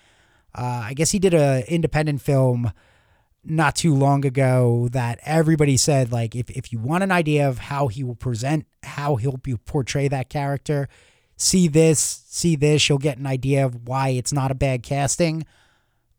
[0.55, 2.71] Uh, I guess he did a independent film
[3.43, 7.57] not too long ago that everybody said like if, if you want an idea of
[7.57, 10.87] how he will present how he'll portray that character
[11.41, 15.45] see this see this you'll get an idea of why it's not a bad casting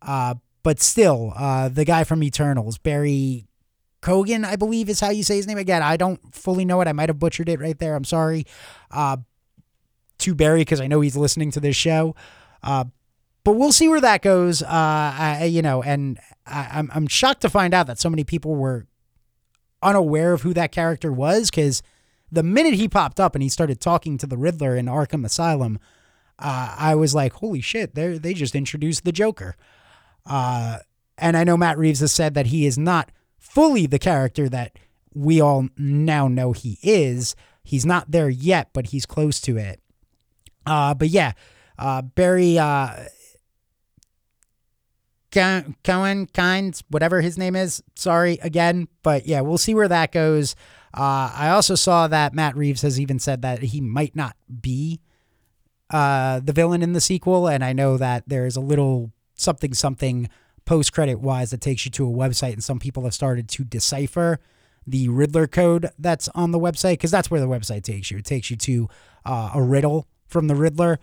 [0.02, 3.46] uh, but still uh, the guy from eternals barry
[4.02, 5.80] Keoghan, I believe is how you say his name again.
[5.80, 6.88] I don't fully know it.
[6.88, 7.94] I might have butchered it right there.
[7.94, 8.46] I'm sorry.
[8.90, 9.18] Uh,
[10.22, 12.14] to Barry because I know he's listening to this show.
[12.62, 12.84] Uh,
[13.44, 14.62] but we'll see where that goes.
[14.62, 18.24] Uh, I, you know, and I, I'm I'm shocked to find out that so many
[18.24, 18.86] people were
[19.82, 21.82] unaware of who that character was because
[22.32, 25.78] the minute he popped up and he started talking to the Riddler in Arkham Asylum,
[26.38, 29.54] uh, I was like, holy shit, they they just introduced the Joker.
[30.24, 30.78] Uh,
[31.18, 34.78] and I know Matt Reeves has said that he is not fully the character that
[35.14, 37.36] we all now know he is.
[37.62, 39.80] He's not there yet, but he's close to it.
[40.64, 41.32] Uh, but yeah,
[41.78, 43.04] uh, Barry uh,
[45.30, 47.82] Cohen, Kynes, whatever his name is.
[47.94, 50.56] Sorry again, but yeah, we'll see where that goes.
[50.94, 55.00] Uh, I also saw that Matt Reeves has even said that he might not be
[55.90, 60.28] uh, the villain in the sequel, and I know that there's a little something something
[60.64, 63.64] post credit wise that takes you to a website, and some people have started to
[63.64, 64.38] decipher
[64.86, 68.18] the Riddler code that's on the website because that's where the website takes you.
[68.18, 68.88] It takes you to
[69.24, 70.98] uh, a riddle from the Riddler.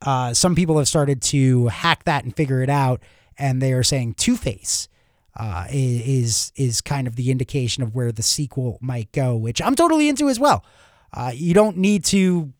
[0.00, 3.00] Uh, some people have started to hack that and figure it out,
[3.38, 4.88] and they are saying Two Face
[5.36, 9.74] uh, is is kind of the indication of where the sequel might go, which I'm
[9.74, 10.64] totally into as well.
[11.12, 12.52] Uh, you don't need to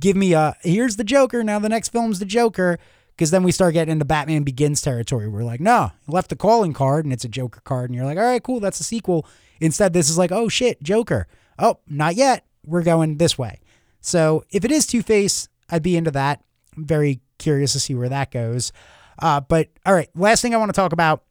[0.00, 1.58] give me a here's the Joker now.
[1.58, 2.78] The next film's the Joker
[3.16, 5.28] because then we start getting into Batman Begins territory.
[5.28, 8.18] We're like, no, left the calling card and it's a Joker card, and you're like,
[8.18, 9.26] all right, cool, that's a sequel.
[9.60, 11.28] Instead, this is like, oh shit, Joker.
[11.58, 12.44] Oh, not yet.
[12.64, 13.60] We're going this way.
[14.00, 16.42] So if it is Two Face, I'd be into that.
[16.76, 18.72] I'm very curious to see where that goes.
[19.18, 21.22] Uh, but all right, last thing I want to talk about.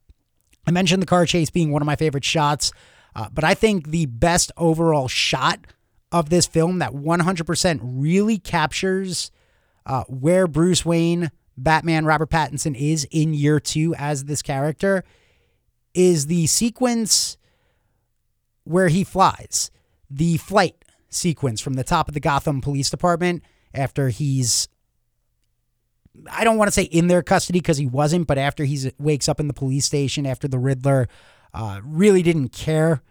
[0.68, 2.72] I mentioned the car chase being one of my favorite shots,
[3.16, 5.60] uh, but I think the best overall shot
[6.12, 9.32] of this film that 100% really captures
[9.86, 15.04] uh, where Bruce Wayne Batman Robert Pattinson is in year two as this character
[15.94, 17.38] is the sequence
[18.64, 19.72] where he flies,
[20.10, 23.44] the flight sequence from the top of the Gotham Police Department
[23.74, 24.68] after he's.
[26.32, 29.30] I don't want to say in their custody because he wasn't, but after he wakes
[29.30, 31.08] up in the police station after the Riddler
[31.54, 33.02] uh, really didn't care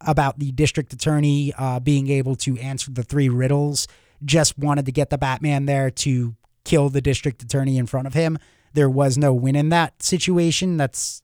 [0.00, 3.88] about the district attorney uh, being able to answer the three riddles,
[4.24, 6.34] just wanted to get the Batman there to
[6.64, 8.38] kill the district attorney in front of him.
[8.74, 10.76] There was no win in that situation.
[10.76, 11.22] That's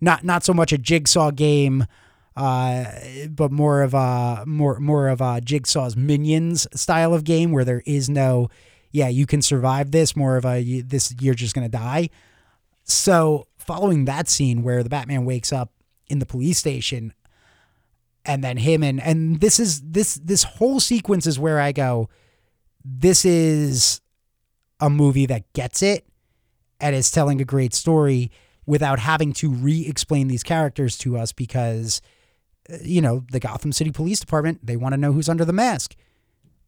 [0.00, 1.86] not not so much a jigsaw game,
[2.36, 2.84] uh,
[3.30, 7.82] but more of a more more of a jigsaw's minions style of game where there
[7.86, 8.48] is no,
[8.92, 10.14] yeah, you can survive this.
[10.14, 12.10] More of a this you're just gonna die.
[12.84, 15.72] So following that scene where the Batman wakes up
[16.08, 17.14] in the police station,
[18.24, 22.10] and then him and and this is this this whole sequence is where I go,
[22.84, 24.02] this is
[24.78, 26.06] a movie that gets it
[26.78, 28.30] and is telling a great story
[28.66, 32.02] without having to re-explain these characters to us because
[32.70, 35.52] uh, you know the Gotham City Police Department they want to know who's under the
[35.54, 35.96] mask.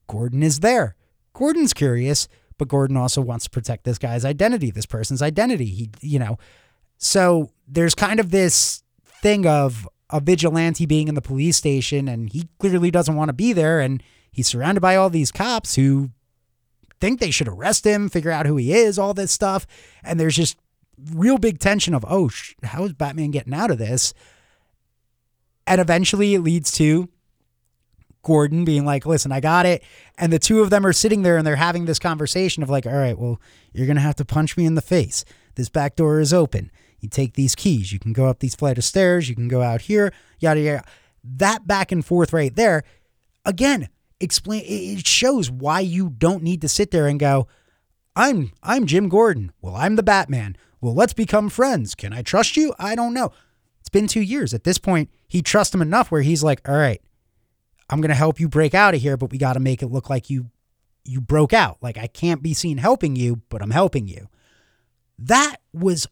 [0.07, 0.97] Gordon is there.
[1.35, 5.67] Gordon's curious, but Gordon also wants to protect this guy's identity, this person's identity.
[5.67, 6.39] He you know.
[6.97, 8.83] So there's kind of this
[9.21, 13.33] thing of a vigilante being in the police station and he clearly doesn't want to
[13.33, 16.11] be there and he's surrounded by all these cops who
[17.01, 19.67] think they should arrest him, figure out who he is, all this stuff.
[20.03, 20.57] And there's just
[21.13, 24.15] real big tension of, oh, sh- how is Batman getting out of this?
[25.67, 27.09] And eventually it leads to
[28.25, 29.83] Gordon being like, listen, I got it.
[30.19, 32.87] And the two of them are sitting there and they're having this conversation of like,
[32.87, 33.41] all right, well,
[33.73, 35.25] you're going to have to punch me in the face.
[35.55, 36.71] This back door is open.
[37.01, 37.93] You take these keys.
[37.93, 39.29] You can go up these flight of stairs.
[39.29, 40.85] You can go out here, yada, yada.
[41.23, 42.83] That back and forth right there.
[43.45, 43.89] Again,
[44.21, 47.47] explain it shows why you don't need to sit there and go
[48.17, 52.57] i'm i'm jim gordon well i'm the batman well let's become friends can i trust
[52.57, 53.31] you i don't know
[53.81, 56.77] it's been two years at this point he trusts him enough where he's like all
[56.77, 57.03] right
[57.91, 59.89] I'm going to help you break out of here, but we got to make it
[59.89, 60.51] look like you
[61.07, 61.79] you broke out.
[61.83, 64.29] Like I can't be seen helping you, but I'm helping you.
[65.19, 66.07] That was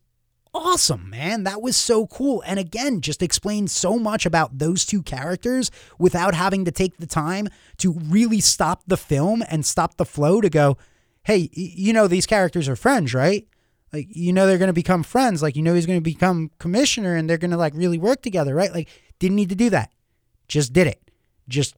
[0.55, 1.45] awesome, man.
[1.45, 2.43] That was so cool.
[2.47, 7.07] And again, just explained so much about those two characters without having to take the
[7.07, 7.49] time
[7.79, 10.77] to really stop the film and stop the flow to go,
[11.25, 13.47] hey, you know, these characters are friends, right?
[13.93, 15.43] Like, you know, they're going to become friends.
[15.43, 18.23] Like, you know, he's going to become commissioner and they're going to like really work
[18.23, 18.73] together, right?
[18.73, 19.93] Like, didn't need to do that.
[20.49, 21.11] Just did it.
[21.49, 21.75] Just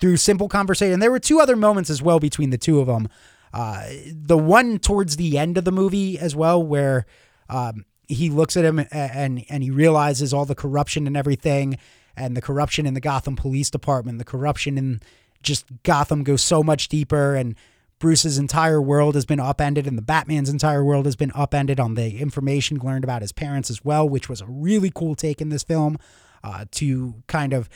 [0.00, 0.94] through simple conversation.
[0.94, 3.08] And there were two other moments as well between the two of them.
[3.52, 7.06] Uh, the one towards the end of the movie as well, where
[7.48, 11.78] um, he looks at him and and he realizes all the corruption and everything,
[12.16, 15.00] and the corruption in the Gotham Police Department, the corruption in
[15.42, 17.54] just Gotham goes so much deeper, and
[17.98, 21.94] Bruce's entire world has been upended, and the Batman's entire world has been upended on
[21.94, 25.48] the information learned about his parents as well, which was a really cool take in
[25.48, 25.98] this film
[26.44, 27.70] uh, to kind of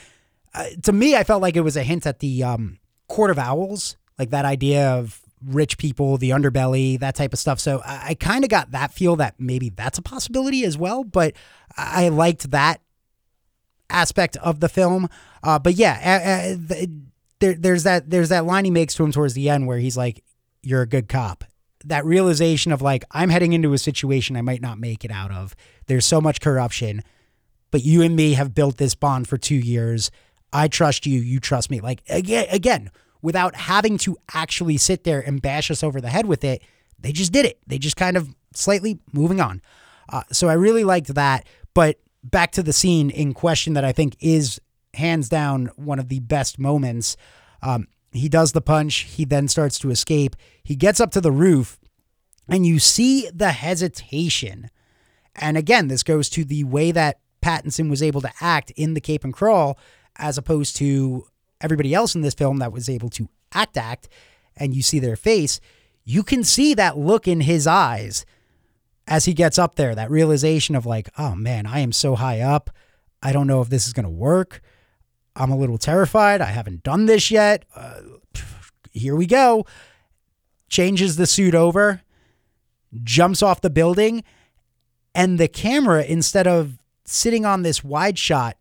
[0.53, 3.39] uh, to me, I felt like it was a hint at the um, Court of
[3.39, 7.59] Owls, like that idea of rich people, the underbelly, that type of stuff.
[7.59, 11.03] So I, I kind of got that feel that maybe that's a possibility as well.
[11.03, 11.33] But
[11.75, 12.81] I liked that
[13.89, 15.09] aspect of the film.
[15.43, 16.85] Uh, but yeah, uh, uh,
[17.39, 19.97] there, there's that there's that line he makes to him towards the end where he's
[19.97, 20.23] like,
[20.61, 21.43] "You're a good cop."
[21.85, 25.31] That realization of like, I'm heading into a situation I might not make it out
[25.31, 25.55] of.
[25.87, 27.01] There's so much corruption,
[27.71, 30.11] but you and me have built this bond for two years
[30.53, 31.79] I trust you, you trust me.
[31.79, 32.91] Like again, again,
[33.21, 36.61] without having to actually sit there and bash us over the head with it,
[36.99, 37.59] they just did it.
[37.67, 39.61] They just kind of slightly moving on.
[40.09, 41.47] Uh, so I really liked that.
[41.73, 44.59] But back to the scene in question that I think is
[44.93, 47.15] hands down one of the best moments.
[47.61, 48.99] Um, he does the punch.
[49.01, 50.35] He then starts to escape.
[50.63, 51.79] He gets up to the roof,
[52.49, 54.69] and you see the hesitation.
[55.35, 59.01] And again, this goes to the way that Pattinson was able to act in the
[59.01, 59.77] cape and cowl
[60.17, 61.25] as opposed to
[61.59, 64.07] everybody else in this film that was able to act act
[64.55, 65.59] and you see their face,
[66.03, 68.25] you can see that look in his eyes
[69.07, 72.39] as he gets up there, that realization of like, oh man, I am so high
[72.39, 72.69] up.
[73.21, 74.61] I don't know if this is going to work.
[75.35, 76.41] I'm a little terrified.
[76.41, 77.65] I haven't done this yet.
[77.75, 78.01] Uh,
[78.91, 79.65] here we go.
[80.69, 82.01] Changes the suit over,
[83.03, 84.23] jumps off the building,
[85.13, 88.57] and the camera, instead of sitting on this wide shot,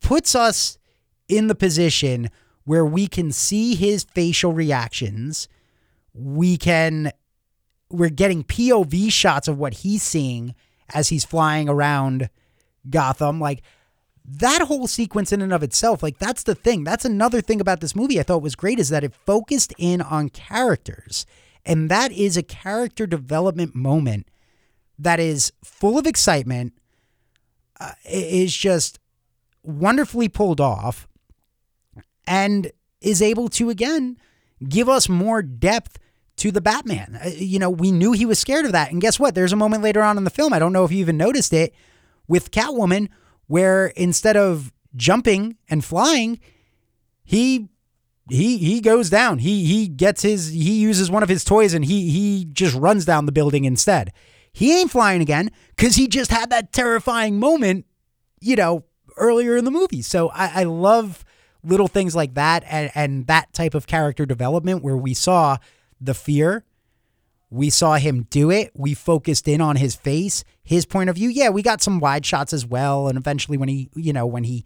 [0.00, 0.78] puts us
[1.28, 2.30] in the position
[2.64, 5.48] where we can see his facial reactions.
[6.12, 7.12] We can,
[7.90, 10.54] we're getting POV shots of what he's seeing
[10.92, 12.28] as he's flying around
[12.88, 13.40] Gotham.
[13.40, 13.62] Like
[14.24, 16.84] that whole sequence in and of itself, like that's the thing.
[16.84, 20.00] That's another thing about this movie I thought was great is that it focused in
[20.00, 21.26] on characters.
[21.64, 24.28] And that is a character development moment
[24.98, 26.72] that is full of excitement.
[27.78, 28.98] Uh, is just
[29.66, 31.08] wonderfully pulled off
[32.26, 34.16] and is able to again
[34.68, 35.98] give us more depth
[36.36, 37.18] to the Batman.
[37.24, 38.90] Uh, you know, we knew he was scared of that.
[38.90, 39.34] And guess what?
[39.34, 41.52] There's a moment later on in the film, I don't know if you even noticed
[41.52, 41.74] it,
[42.28, 43.08] with Catwoman,
[43.46, 46.40] where instead of jumping and flying,
[47.24, 47.68] he
[48.28, 49.38] he he goes down.
[49.38, 53.04] He he gets his he uses one of his toys and he he just runs
[53.04, 54.12] down the building instead.
[54.52, 57.86] He ain't flying again because he just had that terrifying moment,
[58.40, 58.84] you know,
[59.16, 60.02] earlier in the movie.
[60.02, 61.24] So I, I love
[61.64, 65.56] little things like that and, and that type of character development where we saw
[66.00, 66.64] the fear.
[67.50, 68.72] We saw him do it.
[68.74, 71.28] We focused in on his face, his point of view.
[71.28, 73.08] Yeah, we got some wide shots as well.
[73.08, 74.64] And eventually, when he, you know, when he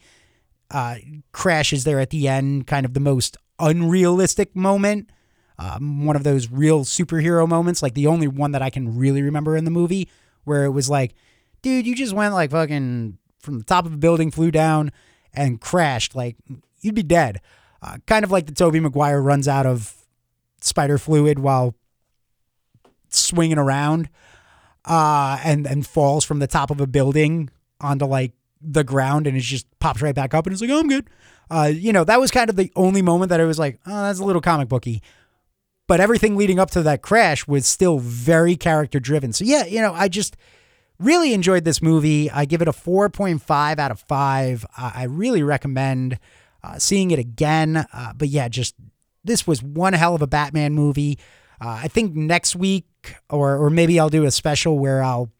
[0.70, 0.96] uh,
[1.32, 5.10] crashes there at the end, kind of the most unrealistic moment,
[5.58, 9.20] um, one of those real superhero moments, like the only one that I can really
[9.20, 10.08] remember in the movie,
[10.44, 11.14] where it was like,
[11.60, 14.92] dude, you just went like fucking from the top of a building, flew down,
[15.32, 16.14] and crashed.
[16.14, 16.36] Like
[16.80, 17.40] you'd be dead.
[17.82, 19.94] Uh, kind of like the Tobey Maguire runs out of
[20.60, 21.74] spider fluid while
[23.08, 24.08] swinging around,
[24.84, 29.36] uh, and and falls from the top of a building onto like the ground, and
[29.36, 31.08] it just pops right back up, and it's like, oh, I'm good.
[31.50, 34.02] Uh, you know, that was kind of the only moment that I was like, oh,
[34.02, 35.02] that's a little comic booky.
[35.88, 39.32] But everything leading up to that crash was still very character driven.
[39.32, 40.36] So yeah, you know, I just
[41.00, 42.30] Really enjoyed this movie.
[42.30, 44.66] I give it a 4.5 out of 5.
[44.76, 46.18] Uh, I really recommend
[46.62, 47.86] uh, seeing it again.
[47.90, 48.74] Uh, but yeah, just
[49.24, 51.18] this was one hell of a Batman movie.
[51.58, 52.84] Uh, I think next week,
[53.30, 55.30] or or maybe I'll do a special where I'll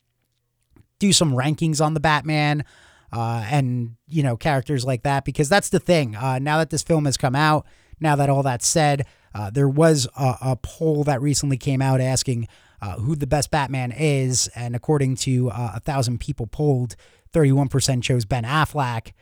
[0.98, 2.64] do some rankings on the Batman
[3.12, 6.16] uh, and you know characters like that because that's the thing.
[6.16, 7.66] Uh, now that this film has come out,
[8.00, 9.04] now that all that's said,
[9.52, 12.48] there was a, a poll that recently came out asking
[12.82, 14.48] uh, who the best Batman is.
[14.54, 16.96] And according to uh, a thousand people polled,
[17.32, 19.12] 31% chose Ben Affleck.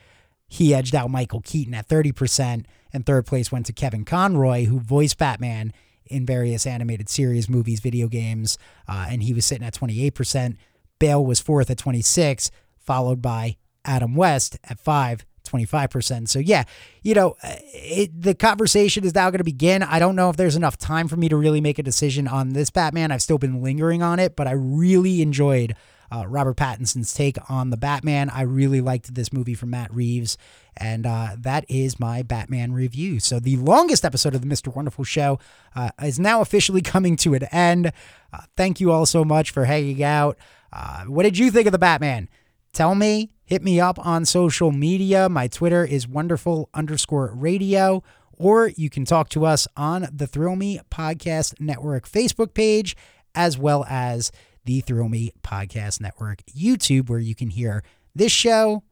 [0.48, 2.64] He edged out Michael Keaton at 30%.
[2.92, 5.72] And third place went to Kevin Conroy, who voiced Batman
[6.06, 8.56] in various animated series, movies, video games,
[8.88, 10.56] uh, and he was sitting at 28%.
[10.98, 16.28] Bale was fourth at 26, followed by Adam West at five, 25%.
[16.28, 16.64] So, yeah,
[17.02, 19.82] you know, it, the conversation is now going to begin.
[19.82, 22.50] I don't know if there's enough time for me to really make a decision on
[22.50, 23.10] this Batman.
[23.10, 25.74] I've still been lingering on it, but I really enjoyed
[26.10, 28.30] uh, Robert Pattinson's take on the Batman.
[28.30, 30.38] I really liked this movie from Matt Reeves,
[30.76, 33.20] and uh, that is my Batman review.
[33.20, 34.74] So, the longest episode of the Mr.
[34.74, 35.38] Wonderful Show
[35.74, 37.92] uh, is now officially coming to an end.
[38.32, 40.38] Uh, thank you all so much for hanging out.
[40.72, 42.28] Uh, what did you think of the Batman?
[42.72, 43.30] Tell me.
[43.48, 45.26] Hit me up on social media.
[45.30, 48.02] My Twitter is wonderful underscore radio,
[48.36, 52.94] or you can talk to us on the Thrill Me Podcast Network Facebook page,
[53.34, 54.30] as well as
[54.66, 57.82] the Thrill Me Podcast Network YouTube, where you can hear
[58.14, 58.82] this show,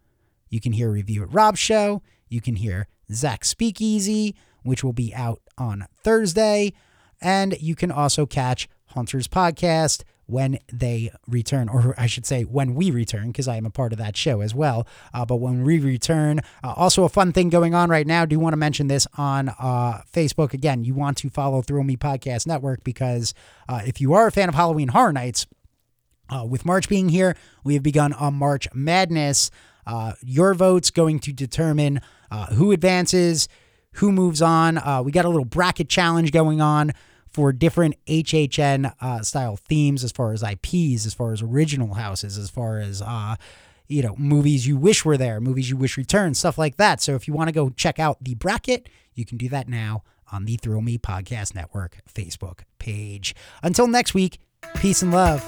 [0.49, 2.01] you can hear Review at Rob's show,
[2.31, 6.73] you can hear Zach Speakeasy, which will be out on Thursday,
[7.21, 12.75] and you can also catch Hunter's Podcast when they return, or I should say, when
[12.75, 14.87] we return, because I am a part of that show as well.
[15.15, 18.25] Uh, but when we return, uh, also a fun thing going on right now.
[18.25, 20.85] Do want to mention this on uh, Facebook again?
[20.85, 23.35] You want to follow Thrill Me Podcast Network because
[23.69, 25.47] uh, if you are a fan of Halloween Horror Nights,
[26.29, 29.49] uh, with March being here, we have begun a March Madness.
[29.87, 32.01] Uh, your vote's going to determine
[32.55, 33.49] who advances,
[33.93, 34.75] who moves on.
[35.05, 36.93] we got a little bracket challenge going on
[37.37, 42.39] for different HHN uh, style themes as far as IPs, as far as original houses,
[42.39, 43.37] as far as uh,
[43.89, 47.03] you know movies you wish were there, movies you wish returned, stuff like that.
[47.03, 50.03] So if you want to go check out the bracket, you can do that now
[50.33, 53.35] on the Thrill Me Podcast Network Facebook page.
[53.63, 54.39] Until next week,
[54.77, 55.45] peace and love.